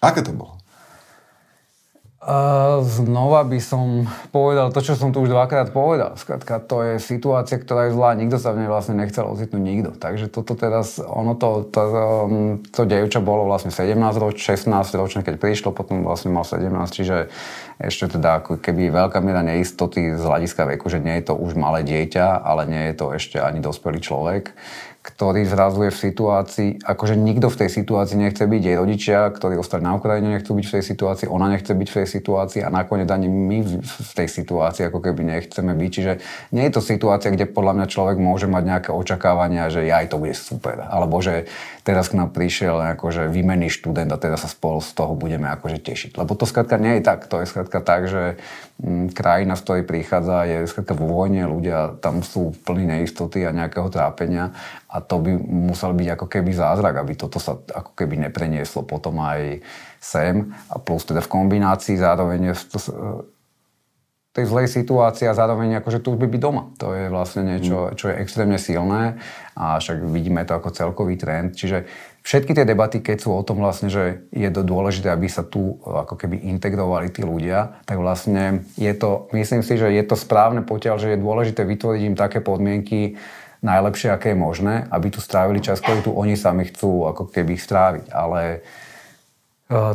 Aké 0.00 0.20
to 0.24 0.32
bolo? 0.32 0.60
Uh, 2.24 2.80
znova 2.80 3.44
by 3.44 3.60
som 3.60 4.08
povedal 4.32 4.72
to, 4.72 4.80
čo 4.80 4.96
som 4.96 5.12
tu 5.12 5.20
už 5.20 5.28
dvakrát 5.28 5.76
povedal. 5.76 6.16
Skrátka, 6.16 6.56
to 6.56 6.80
je 6.80 6.96
situácia, 6.96 7.60
ktorá 7.60 7.92
je 7.92 8.00
zlá. 8.00 8.16
Nikto 8.16 8.40
sa 8.40 8.56
v 8.56 8.64
nej 8.64 8.68
vlastne 8.72 8.96
nechcel 8.96 9.28
ocitnúť, 9.28 9.60
nikto. 9.60 9.90
Takže 9.92 10.32
toto 10.32 10.56
teraz, 10.56 10.96
ono 10.96 11.36
to, 11.36 11.68
to, 11.68 11.82
um, 11.84 12.64
to 12.64 12.88
dievča 12.88 13.20
bolo 13.20 13.44
vlastne 13.44 13.68
17 13.68 13.92
ročné, 14.16 14.40
16 14.40 14.72
ročné, 14.96 15.20
keď 15.20 15.36
prišlo, 15.36 15.76
potom 15.76 16.00
vlastne 16.00 16.32
mal 16.32 16.48
17, 16.48 16.64
čiže 16.96 17.28
ešte 17.78 18.18
teda 18.18 18.42
ako 18.42 18.62
keby 18.62 18.94
veľká 18.94 19.18
miera 19.18 19.42
neistoty 19.42 20.14
z 20.14 20.22
hľadiska 20.22 20.66
veku, 20.74 20.86
že 20.86 21.02
nie 21.02 21.18
je 21.18 21.30
to 21.30 21.34
už 21.34 21.58
malé 21.58 21.82
dieťa, 21.82 22.42
ale 22.42 22.70
nie 22.70 22.82
je 22.90 22.94
to 22.94 23.06
ešte 23.14 23.36
ani 23.42 23.58
dospelý 23.58 23.98
človek 23.98 24.54
ktorý 25.04 25.44
zrazu 25.44 25.84
je 25.84 25.92
v 25.92 26.00
situácii, 26.00 26.68
akože 26.80 27.12
nikto 27.20 27.52
v 27.52 27.60
tej 27.60 27.70
situácii 27.76 28.16
nechce 28.16 28.40
byť, 28.40 28.62
jej 28.64 28.76
rodičia, 28.80 29.28
ktorí 29.28 29.60
ostali 29.60 29.84
na 29.84 29.92
Ukrajine, 30.00 30.32
nechcú 30.32 30.56
byť 30.56 30.64
v 30.64 30.74
tej 30.80 30.84
situácii, 30.88 31.26
ona 31.28 31.52
nechce 31.52 31.76
byť 31.76 31.88
v 31.92 31.96
tej 32.00 32.08
situácii 32.08 32.60
a 32.64 32.72
nakoniec 32.72 33.04
ani 33.12 33.28
my 33.28 33.84
v 33.84 34.12
tej 34.16 34.28
situácii 34.32 34.88
ako 34.88 35.04
keby 35.04 35.28
nechceme 35.28 35.76
byť. 35.76 35.90
Čiže 35.92 36.12
nie 36.56 36.64
je 36.64 36.72
to 36.72 36.80
situácia, 36.80 37.28
kde 37.28 37.44
podľa 37.44 37.76
mňa 37.76 37.86
človek 37.92 38.16
môže 38.16 38.48
mať 38.48 38.64
nejaké 38.64 38.90
očakávania, 38.96 39.68
že 39.68 39.84
aj 39.84 40.08
to 40.08 40.16
bude 40.16 40.32
super, 40.32 40.88
alebo 40.88 41.20
že 41.20 41.52
teraz 41.84 42.08
k 42.08 42.16
nám 42.16 42.32
prišiel 42.32 42.96
akože 42.96 43.28
výmenný 43.28 43.68
študent 43.68 44.08
a 44.08 44.16
teraz 44.16 44.40
sa 44.40 44.48
spolu 44.48 44.80
z 44.80 44.88
toho 44.96 45.12
budeme 45.12 45.52
akože 45.52 45.84
tešiť. 45.84 46.16
Lebo 46.16 46.32
to 46.32 46.48
skrátka 46.48 46.80
nie 46.80 46.96
je 46.96 47.02
tak. 47.04 47.28
To 47.28 47.44
je 47.44 47.46
skrátka 47.46 47.84
tak, 47.84 48.08
že 48.08 48.40
krajina, 49.14 49.54
z 49.54 49.62
ktorej 49.62 49.84
prichádza, 49.86 50.50
je 50.50 50.66
skrátka 50.66 50.98
vo 50.98 51.06
vojne, 51.06 51.46
ľudia 51.46 51.94
tam 52.02 52.26
sú 52.26 52.50
plní 52.66 52.90
neistoty 52.90 53.46
a 53.46 53.54
nejakého 53.54 53.86
trápenia 53.86 54.50
a 54.90 54.98
to 54.98 55.22
by 55.22 55.30
musel 55.38 55.94
byť 55.94 56.08
ako 56.18 56.26
keby 56.26 56.50
zázrak, 56.50 56.98
aby 56.98 57.14
toto 57.14 57.38
sa 57.38 57.54
ako 57.54 57.94
keby 57.94 58.26
neprenieslo 58.26 58.82
potom 58.82 59.22
aj 59.22 59.62
sem 60.02 60.50
a 60.68 60.76
plus 60.82 61.06
teda 61.06 61.22
v 61.22 61.32
kombinácii 61.32 61.94
zároveň 61.96 62.50
v 62.50 62.62
tej 64.34 64.50
zlej 64.50 64.66
situácii 64.66 65.30
a 65.30 65.38
zároveň 65.38 65.78
akože 65.78 66.02
tu 66.02 66.18
by 66.18 66.26
byť 66.26 66.40
doma. 66.42 66.74
To 66.82 66.90
je 66.90 67.06
vlastne 67.06 67.46
niečo, 67.46 67.94
čo 67.94 68.10
je 68.10 68.18
extrémne 68.18 68.58
silné 68.58 69.22
a 69.54 69.78
však 69.78 70.02
vidíme 70.10 70.42
to 70.42 70.58
ako 70.58 70.74
celkový 70.74 71.14
trend. 71.14 71.54
Čiže 71.54 71.86
všetky 72.24 72.56
tie 72.56 72.64
debaty, 72.64 73.04
keď 73.04 73.16
sú 73.20 73.30
o 73.36 73.44
tom 73.44 73.60
vlastne, 73.60 73.92
že 73.92 74.24
je 74.32 74.48
to 74.48 74.64
dôležité, 74.64 75.12
aby 75.12 75.28
sa 75.28 75.44
tu 75.44 75.78
ako 75.84 76.16
keby 76.16 76.48
integrovali 76.50 77.12
tí 77.12 77.20
ľudia, 77.20 77.78
tak 77.84 78.00
vlastne 78.00 78.64
je 78.80 78.90
to, 78.96 79.28
myslím 79.36 79.60
si, 79.60 79.76
že 79.76 79.92
je 79.92 80.04
to 80.08 80.16
správne 80.16 80.64
potiaľ, 80.64 80.96
že 80.98 81.14
je 81.14 81.22
dôležité 81.22 81.62
vytvoriť 81.62 82.02
im 82.08 82.16
také 82.16 82.40
podmienky, 82.40 83.20
najlepšie, 83.64 84.12
aké 84.12 84.32
je 84.32 84.38
možné, 84.40 84.74
aby 84.92 85.08
tu 85.08 85.24
strávili 85.24 85.60
čas, 85.60 85.80
ktorý 85.80 86.00
tu 86.04 86.12
oni 86.12 86.36
sami 86.36 86.68
chcú 86.68 87.08
ako 87.08 87.32
keby 87.32 87.56
stráviť. 87.56 88.12
Ale 88.12 88.60
E, 88.60 88.93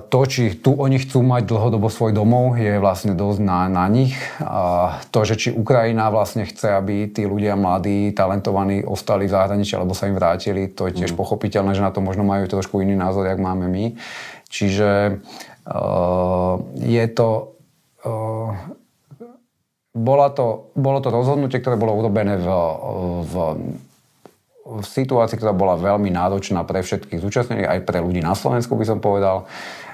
to, 0.09 0.19
či 0.25 0.57
tu 0.57 0.73
oni 0.73 0.97
chcú 0.97 1.21
mať 1.21 1.45
dlhodobo 1.45 1.93
svoj 1.93 2.09
domov, 2.09 2.57
je 2.57 2.81
vlastne 2.81 3.13
dosť 3.13 3.39
na, 3.45 3.69
na 3.69 3.85
nich. 3.85 4.17
A 4.41 4.97
to, 5.13 5.21
že 5.21 5.37
či 5.37 5.49
Ukrajina 5.53 6.09
vlastne 6.09 6.41
chce, 6.41 6.73
aby 6.73 7.05
tí 7.13 7.29
ľudia 7.29 7.53
mladí, 7.53 8.09
talentovaní 8.17 8.81
ostali 8.81 9.29
v 9.29 9.35
zahraničí 9.37 9.77
alebo 9.77 9.93
sa 9.93 10.09
im 10.09 10.17
vrátili, 10.17 10.73
to 10.73 10.89
je 10.89 11.05
tiež 11.05 11.13
mm. 11.13 11.19
pochopiteľné, 11.21 11.77
že 11.77 11.85
na 11.85 11.93
to 11.93 12.01
možno 12.01 12.25
majú 12.25 12.49
trošku 12.49 12.81
iný 12.81 12.97
názor, 12.97 13.29
jak 13.29 13.37
máme 13.37 13.69
my. 13.69 13.93
Čiže 14.49 15.21
uh, 15.69 16.55
je 16.73 17.05
to... 17.13 17.53
Uh, 18.01 18.57
bola 19.89 20.29
to, 20.29 20.71
bolo 20.77 21.01
to 21.01 21.09
rozhodnutie, 21.09 21.59
ktoré 21.59 21.75
bolo 21.75 21.97
urobené 21.97 22.37
v, 22.37 22.47
v 23.25 23.33
v 24.69 24.85
situácii, 24.85 25.41
ktorá 25.41 25.51
bola 25.55 25.73
veľmi 25.73 26.13
náročná 26.13 26.61
pre 26.61 26.85
všetkých 26.85 27.17
zúčastnených, 27.17 27.67
aj 27.67 27.79
pre 27.89 27.99
ľudí 28.05 28.21
na 28.21 28.37
Slovensku 28.37 28.77
by 28.77 28.85
som 28.85 28.99
povedal. 29.01 29.49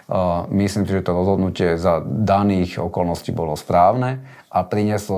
Uh, 0.05 0.45
myslím 0.53 0.85
si, 0.85 0.93
že 0.93 1.01
to 1.01 1.17
rozhodnutie 1.17 1.81
za 1.81 2.03
daných 2.05 2.77
okolností 2.77 3.33
bolo 3.33 3.57
správne 3.57 4.21
a 4.53 4.61
prinieslo 4.61 5.17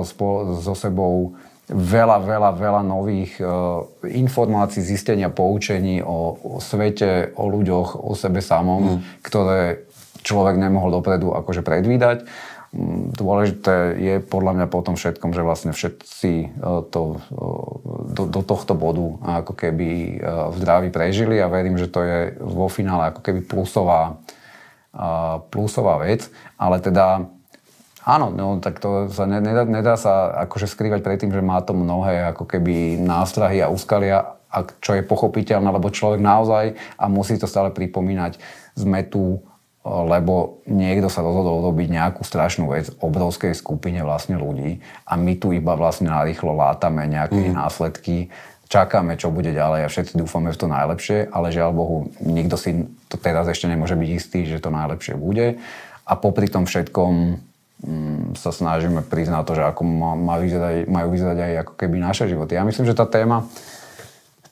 so 0.56 0.72
sebou 0.72 1.36
veľa, 1.68 2.24
veľa, 2.24 2.50
veľa 2.56 2.82
nových 2.88 3.36
uh, 3.44 3.84
informácií, 4.08 4.80
zistenia, 4.80 5.28
poučení 5.28 6.00
o, 6.00 6.32
o 6.40 6.56
svete, 6.56 7.36
o 7.36 7.44
ľuďoch, 7.52 8.00
o 8.00 8.16
sebe 8.16 8.40
samom, 8.40 8.96
mm. 8.96 8.98
ktoré 9.20 9.84
človek 10.24 10.56
nemohol 10.56 10.90
dopredu 10.90 11.36
akože 11.36 11.60
predvídať. 11.60 12.24
Dôležité 13.16 13.96
je 13.96 14.14
podľa 14.20 14.52
mňa 14.60 14.66
po 14.68 14.84
tom 14.84 14.92
všetkom, 14.92 15.32
že 15.32 15.40
vlastne 15.40 15.72
všetci 15.72 16.32
e, 16.44 16.48
to, 16.92 17.16
e, 17.16 17.40
do, 18.12 18.28
do 18.28 18.40
tohto 18.44 18.76
bodu 18.76 19.40
ako 19.40 19.56
keby 19.56 19.88
e, 19.88 20.12
v 20.52 20.54
zdraví 20.60 20.88
prežili 20.92 21.40
a 21.40 21.48
verím, 21.48 21.80
že 21.80 21.88
to 21.88 22.04
je 22.04 22.36
vo 22.36 22.68
finále 22.68 23.08
ako 23.08 23.24
keby 23.24 23.40
plusová, 23.48 24.20
plusová 25.48 26.04
vec. 26.04 26.28
Ale 26.60 26.84
teda 26.84 27.32
áno, 28.04 28.28
no, 28.36 28.60
tak 28.60 28.84
to 28.84 29.08
sa 29.08 29.24
nedá, 29.24 29.64
nedá 29.64 29.96
sa 29.96 30.32
akože 30.44 30.68
skrývať 30.68 31.00
pred 31.00 31.24
tým, 31.24 31.32
že 31.32 31.40
má 31.40 31.64
to 31.64 31.72
mnohé 31.72 32.36
ako 32.36 32.44
keby 32.44 33.00
nástrahy 33.00 33.64
a 33.64 33.72
úskalia, 33.72 34.36
a 34.48 34.64
čo 34.64 34.96
je 34.96 35.04
pochopiteľné, 35.04 35.68
lebo 35.68 35.92
človek 35.92 36.24
naozaj, 36.24 36.72
a 36.96 37.04
musí 37.08 37.36
to 37.36 37.44
stále 37.44 37.68
pripomínať, 37.68 38.40
sme 38.76 39.04
tu 39.04 39.44
lebo 39.88 40.60
niekto 40.68 41.08
sa 41.08 41.24
rozhodol 41.24 41.64
robiť 41.64 41.88
nejakú 41.88 42.22
strašnú 42.22 42.68
vec 42.70 42.92
obrovskej 43.00 43.56
skupine 43.56 44.04
vlastne 44.04 44.36
ľudí 44.36 44.84
a 45.08 45.16
my 45.16 45.32
tu 45.40 45.56
iba 45.56 45.72
vlastne 45.74 46.12
narýchlo 46.12 46.52
látame 46.52 47.08
nejaké 47.08 47.48
mm. 47.48 47.56
následky, 47.56 48.28
čakáme, 48.68 49.16
čo 49.16 49.32
bude 49.32 49.50
ďalej 49.50 49.88
a 49.88 49.92
všetci 49.92 50.20
dúfame 50.20 50.52
v 50.52 50.60
to 50.60 50.66
najlepšie, 50.68 51.18
ale 51.32 51.48
žiaľ 51.48 51.72
Bohu, 51.72 51.96
nikto 52.20 52.60
si 52.60 52.84
to 53.08 53.16
teraz 53.16 53.48
ešte 53.48 53.64
nemôže 53.64 53.96
byť 53.96 54.10
istý, 54.12 54.44
že 54.44 54.60
to 54.60 54.68
najlepšie 54.68 55.16
bude 55.16 55.56
a 56.04 56.12
popri 56.16 56.52
tom 56.52 56.68
všetkom 56.68 57.12
mm, 57.80 58.36
sa 58.36 58.52
snažíme 58.52 59.00
priznať 59.08 59.42
to, 59.48 59.52
že 59.56 59.64
ako 59.64 59.82
má 60.16 60.36
vyzerať, 60.36 60.84
majú 60.84 61.08
vyzerať 61.16 61.38
aj 61.40 61.52
ako 61.64 61.72
keby 61.80 61.96
naše 61.96 62.28
životy. 62.28 62.60
Ja 62.60 62.64
myslím, 62.68 62.84
že 62.84 62.96
tá 62.96 63.08
téma 63.08 63.48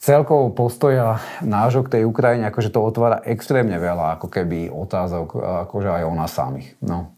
celkovo 0.07 0.55
postoja 0.55 1.19
nášho 1.43 1.83
k 1.83 1.99
tej 1.99 2.03
Ukrajine, 2.07 2.47
akože 2.47 2.71
to 2.71 2.79
otvára 2.79 3.19
extrémne 3.27 3.75
veľa 3.75 4.15
ako 4.15 4.31
keby 4.31 4.71
otázok, 4.71 5.35
akože 5.67 5.91
aj 5.91 6.03
o 6.07 6.15
nás 6.15 6.31
samých. 6.31 6.79
No, 6.79 7.11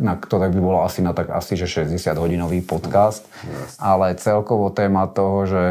na 0.00 0.16
ktoré 0.16 0.48
by 0.48 0.56
bolo 0.64 0.80
asi 0.80 1.04
na 1.04 1.12
tak 1.12 1.28
asi, 1.28 1.60
že 1.60 1.68
60 1.68 1.92
hodinový 2.16 2.64
podcast, 2.64 3.28
yes. 3.44 3.76
ale 3.76 4.16
celkovo 4.16 4.72
téma 4.72 5.12
toho, 5.12 5.44
že 5.44 5.62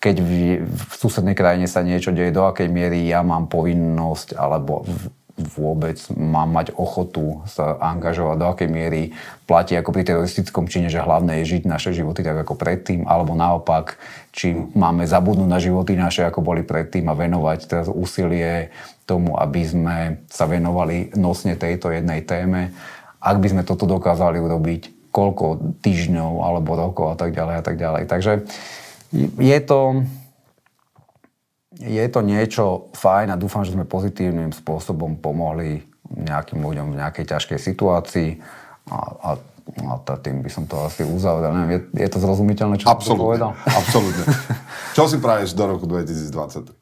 keď 0.00 0.16
v, 0.24 0.64
v 0.64 0.92
susednej 0.96 1.36
krajine 1.36 1.68
sa 1.68 1.84
niečo 1.84 2.14
deje, 2.14 2.32
do 2.32 2.48
akej 2.48 2.72
miery 2.72 3.04
ja 3.04 3.20
mám 3.20 3.50
povinnosť 3.52 4.32
alebo 4.32 4.88
vôbec 5.38 5.96
mám 6.18 6.50
mať 6.50 6.74
ochotu 6.74 7.46
sa 7.46 7.78
angažovať, 7.78 8.36
do 8.36 8.46
akej 8.50 8.68
miery 8.68 9.02
platí 9.46 9.78
ako 9.78 9.94
pri 9.94 10.02
teroristickom 10.02 10.66
čine, 10.66 10.90
že 10.90 10.98
hlavné 10.98 11.40
je 11.40 11.58
žiť 11.58 11.62
naše 11.70 11.94
životy 11.94 12.26
tak 12.26 12.42
ako 12.42 12.58
predtým, 12.58 13.06
alebo 13.06 13.38
naopak, 13.38 13.96
či 14.34 14.58
máme 14.74 15.06
zabudnúť 15.06 15.48
na 15.48 15.62
životy 15.62 15.94
naše, 15.94 16.26
ako 16.26 16.42
boli 16.42 16.66
predtým 16.66 17.06
a 17.06 17.14
venovať 17.14 17.58
teraz 17.70 17.86
úsilie 17.86 18.74
tomu, 19.06 19.38
aby 19.38 19.62
sme 19.64 19.96
sa 20.28 20.44
venovali 20.44 21.14
nosne 21.16 21.54
tejto 21.56 21.94
jednej 21.94 22.20
téme. 22.26 22.74
Ak 23.22 23.40
by 23.40 23.48
sme 23.50 23.62
toto 23.62 23.88
dokázali 23.88 24.36
urobiť, 24.42 25.08
koľko 25.08 25.80
týždňov 25.80 26.32
alebo 26.44 26.76
rokov 26.76 27.14
a 27.14 27.16
tak 27.16 27.32
ďalej 27.32 27.54
a 27.58 27.62
tak 27.64 27.76
ďalej. 27.80 28.02
Takže 28.06 28.32
je 29.40 29.58
to, 29.64 30.04
je 31.78 32.06
to 32.10 32.20
niečo 32.26 32.90
fajn 32.98 33.34
a 33.34 33.40
dúfam, 33.40 33.62
že 33.62 33.74
sme 33.74 33.86
pozitívnym 33.86 34.50
spôsobom 34.50 35.18
pomohli 35.22 35.86
nejakým 36.08 36.58
ľuďom 36.58 36.94
v 36.94 36.98
nejakej 36.98 37.24
ťažkej 37.30 37.58
situácii 37.58 38.28
a, 38.90 38.98
a 39.22 39.30
a 39.68 40.00
tým 40.24 40.40
by 40.40 40.48
som 40.48 40.64
to 40.64 40.80
asi 40.80 41.04
uzavrel. 41.04 41.52
Neviem, 41.52 41.92
je, 41.92 42.00
je 42.00 42.08
to 42.08 42.18
zrozumiteľné, 42.24 42.80
čo 42.80 42.88
som 42.88 43.20
povedal? 43.20 43.52
Absolútne. 43.68 44.24
čo 44.96 45.04
si 45.04 45.20
praješ 45.20 45.52
do 45.52 45.68
roku 45.68 45.84
2020? 45.84 46.72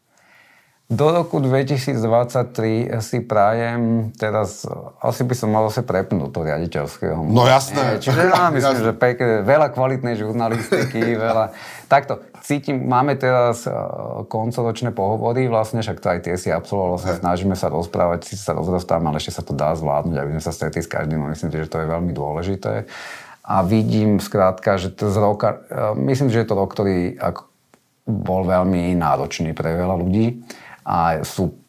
Do 0.86 1.10
roku 1.10 1.42
2023 1.42 3.02
si 3.02 3.18
prajem, 3.18 4.14
teraz 4.14 4.62
asi 5.02 5.26
by 5.26 5.34
som 5.34 5.50
mal 5.50 5.66
zase 5.66 5.82
prepnúť 5.82 6.30
do 6.30 6.46
riaditeľského. 6.46 7.26
No 7.26 7.42
jasné. 7.42 7.98
Nie, 7.98 7.98
čiže 7.98 8.30
ja 8.30 8.46
myslím, 8.54 8.78
jasné. 8.78 8.86
že 8.86 8.92
pekne, 8.94 9.42
veľa 9.42 9.74
kvalitnej 9.74 10.14
žurnalistiky, 10.14 11.02
veľa... 11.26 11.50
Takto, 11.90 12.22
cítim, 12.38 12.86
máme 12.86 13.18
teraz 13.18 13.66
uh, 13.66 14.22
koncoročné 14.30 14.94
pohovory, 14.94 15.50
vlastne, 15.50 15.82
však 15.82 15.98
to 15.98 16.06
aj 16.06 16.20
tie 16.22 16.38
si 16.38 16.54
absolvoval, 16.54 17.02
vlastne 17.02 17.18
snažíme 17.18 17.58
sa 17.58 17.66
rozprávať, 17.66 18.30
si 18.30 18.38
sa 18.38 18.54
rozrastávame, 18.54 19.10
ale 19.10 19.18
ešte 19.18 19.34
sa 19.34 19.42
to 19.42 19.58
dá 19.58 19.74
zvládnuť, 19.74 20.14
aby 20.22 20.38
sme 20.38 20.42
sa 20.46 20.54
stretli 20.54 20.86
s 20.86 20.90
každým, 20.90 21.18
myslím 21.18 21.50
že 21.50 21.66
to 21.66 21.82
je 21.82 21.90
veľmi 21.90 22.14
dôležité. 22.14 22.86
A 23.42 23.66
vidím 23.66 24.22
skrátka, 24.22 24.78
že 24.78 24.94
to 24.94 25.10
z 25.10 25.18
roka, 25.18 25.66
uh, 25.66 25.98
myslím, 25.98 26.30
že 26.30 26.46
je 26.46 26.46
to 26.46 26.54
rok, 26.54 26.70
ktorý 26.70 27.18
bol 28.06 28.46
veľmi 28.46 28.94
náročný 28.94 29.50
pre 29.50 29.74
veľa 29.74 29.98
ľudí 29.98 30.46
a 30.86 31.26
sú 31.26 31.66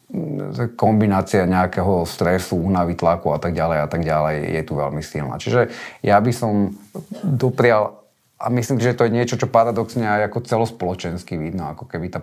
kombinácia 0.72 1.44
nejakého 1.44 2.08
stresu, 2.08 2.56
únavy, 2.56 2.96
tlaku 2.96 3.36
a 3.36 3.38
tak 3.42 3.52
ďalej 3.52 3.78
a 3.84 3.88
tak 3.92 4.02
ďalej 4.06 4.36
je 4.56 4.62
tu 4.64 4.72
veľmi 4.72 5.02
silná. 5.04 5.36
Čiže 5.36 5.68
ja 6.00 6.16
by 6.16 6.32
som 6.32 6.72
doprial 7.20 7.98
a 8.38 8.46
myslím, 8.54 8.78
že 8.78 8.94
to 8.94 9.04
je 9.04 9.12
niečo, 9.12 9.36
čo 9.36 9.50
paradoxne 9.50 10.06
aj 10.06 10.30
ako 10.30 10.46
celospoločensky 10.46 11.34
vidno, 11.34 11.74
ako 11.74 11.90
keby 11.90 12.06
tá 12.08 12.22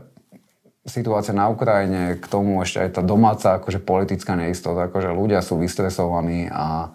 situácia 0.88 1.36
na 1.36 1.51
Ukrajine, 1.51 2.17
k 2.17 2.25
tomu 2.25 2.62
ešte 2.63 2.79
aj 2.79 2.89
tá 2.97 3.01
domáca 3.03 3.60
akože 3.60 3.84
politická 3.84 4.38
neistota, 4.39 4.88
akože 4.88 5.12
ľudia 5.12 5.43
sú 5.43 5.60
vystresovaní 5.60 6.47
a, 6.47 6.93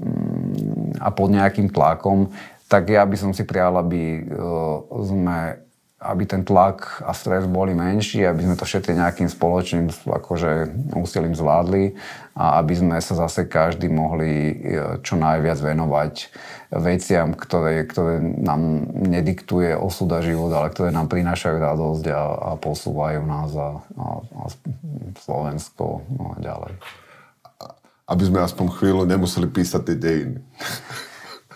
mm, 0.00 1.04
a 1.04 1.08
pod 1.12 1.28
nejakým 1.30 1.68
tlakom, 1.68 2.32
tak 2.70 2.88
ja 2.88 3.02
by 3.02 3.16
som 3.18 3.30
si 3.34 3.42
prial, 3.42 3.74
aby 3.82 4.24
sme 5.04 5.58
aby 6.00 6.24
ten 6.24 6.48
tlak 6.48 7.04
a 7.04 7.12
stres 7.12 7.44
boli 7.44 7.76
menší, 7.76 8.24
aby 8.24 8.48
sme 8.48 8.56
to 8.56 8.64
všetci 8.64 8.96
nejakým 8.96 9.28
spoločným 9.28 9.92
akože, 10.08 10.72
úsilím 10.96 11.36
zvládli 11.36 11.92
a 12.32 12.56
aby 12.64 12.72
sme 12.72 12.96
sa 13.04 13.20
zase 13.20 13.44
každý 13.44 13.92
mohli 13.92 14.32
e, 14.32 14.54
čo 15.04 15.20
najviac 15.20 15.60
venovať 15.60 16.32
veciam, 16.72 17.36
ktoré, 17.36 17.84
ktoré 17.84 18.16
nám 18.16 18.88
nediktuje 18.96 19.76
osuda 19.76 20.24
život, 20.24 20.48
ale 20.56 20.72
ktoré 20.72 20.88
nám 20.88 21.12
prinášajú 21.12 21.56
radosť 21.60 22.04
a, 22.08 22.22
a 22.24 22.50
posúvajú 22.56 23.20
nás 23.20 23.52
a, 23.52 23.84
a, 23.84 24.06
a 24.24 24.44
Slovensko 25.20 26.00
no 26.16 26.32
a 26.32 26.34
ďalej. 26.40 26.80
Aby 28.08 28.22
sme 28.24 28.40
aspoň 28.40 28.66
chvíľu 28.72 29.04
nemuseli 29.04 29.52
písať 29.52 29.82
tie 29.84 29.96
dejiny. 30.00 30.40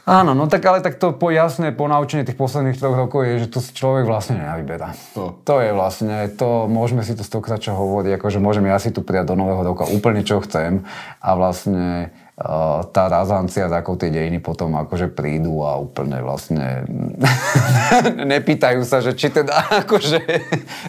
Áno, 0.04 0.36
no 0.36 0.44
tak 0.52 0.60
ale 0.68 0.84
tak 0.84 1.00
to 1.00 1.16
po 1.16 1.32
jasné 1.32 1.72
ponaučenie 1.72 2.28
tých 2.28 2.36
posledných 2.36 2.76
troch 2.76 2.92
rokov 2.92 3.24
je, 3.24 3.48
že 3.48 3.48
to 3.48 3.64
si 3.64 3.72
človek 3.72 4.04
vlastne 4.04 4.36
nevyberá. 4.36 4.92
To. 5.16 5.40
to 5.40 5.64
je 5.64 5.72
vlastne, 5.72 6.28
to 6.36 6.68
môžeme 6.68 7.00
si 7.00 7.16
to 7.16 7.24
stokrát 7.24 7.56
čo 7.56 7.72
hovoriť, 7.72 8.20
akože 8.20 8.36
môžem 8.36 8.68
ja 8.68 8.76
si 8.76 8.92
tu 8.92 9.00
prijať 9.00 9.32
do 9.32 9.40
nového 9.40 9.64
roka 9.64 9.88
úplne 9.88 10.20
čo 10.20 10.44
chcem 10.44 10.84
a 11.24 11.30
vlastne 11.32 12.12
uh, 12.36 12.84
tá 12.92 13.08
razancia, 13.08 13.64
ako 13.64 13.96
tie 13.96 14.12
dejiny 14.12 14.44
potom 14.44 14.76
akože 14.76 15.08
prídu 15.08 15.64
a 15.64 15.80
úplne 15.80 16.20
vlastne 16.20 16.84
nepýtajú 18.36 18.84
sa, 18.84 19.00
že 19.00 19.16
či 19.16 19.32
teda 19.32 19.56
akože 19.88 20.20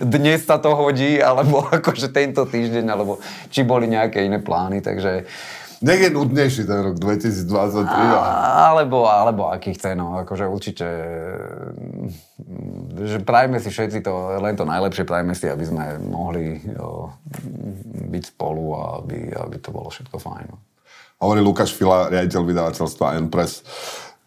dnes 0.03 0.43
sa 0.43 0.59
to 0.59 0.75
hodí, 0.75 1.23
alebo 1.23 1.63
akože 1.79 2.11
tento 2.11 2.43
týždeň, 2.43 2.85
alebo 2.91 3.23
či 3.47 3.63
boli 3.63 3.87
nejaké 3.87 4.27
iné 4.27 4.43
plány, 4.43 4.83
takže 4.83 5.23
nech 5.85 6.01
je 6.01 6.09
nudnejší 6.09 6.65
ten 6.65 6.79
rok 6.81 6.97
2023. 6.97 7.85
A, 7.85 8.73
alebo, 8.73 9.05
alebo 9.05 9.53
aký 9.53 9.77
chce, 9.77 9.93
no. 9.93 10.17
Akože 10.17 10.49
určite, 10.49 10.87
mm, 11.77 13.05
že 13.05 13.17
prajme 13.21 13.61
si 13.61 13.69
všetci 13.69 14.01
to, 14.01 14.41
len 14.41 14.57
to 14.57 14.65
najlepšie 14.65 15.05
prajme 15.05 15.37
si, 15.37 15.45
aby 15.45 15.61
sme 15.61 16.01
mohli 16.09 16.57
jo, 16.65 17.13
byť 18.09 18.23
spolu 18.33 18.65
a 18.73 18.81
aby, 19.05 19.29
aby 19.29 19.57
to 19.61 19.69
bolo 19.69 19.93
všetko 19.93 20.17
fajn. 20.17 20.45
No. 20.49 20.57
Hovorí 21.21 21.39
Lukáš 21.45 21.77
Fila, 21.77 22.09
riaditeľ 22.09 22.41
vydavateľstva 22.43 23.21
N-Press. 23.21 23.53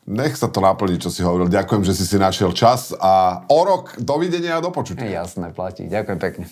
Nech 0.09 0.41
sa 0.41 0.49
to 0.49 0.65
naplní, 0.65 0.97
čo 0.97 1.13
si 1.13 1.21
hovoril. 1.21 1.53
Ďakujem, 1.53 1.85
že 1.85 1.93
si 1.93 2.09
si 2.09 2.17
našiel 2.17 2.57
čas 2.57 2.97
a 2.97 3.45
o 3.45 3.61
rok 3.61 3.99
dovidenia 4.01 4.57
a 4.57 4.65
do 4.65 4.73
počutia. 4.73 5.05
Jasné, 5.05 5.53
platí. 5.53 5.85
Ďakujem 5.85 6.19
pekne. 6.23 6.47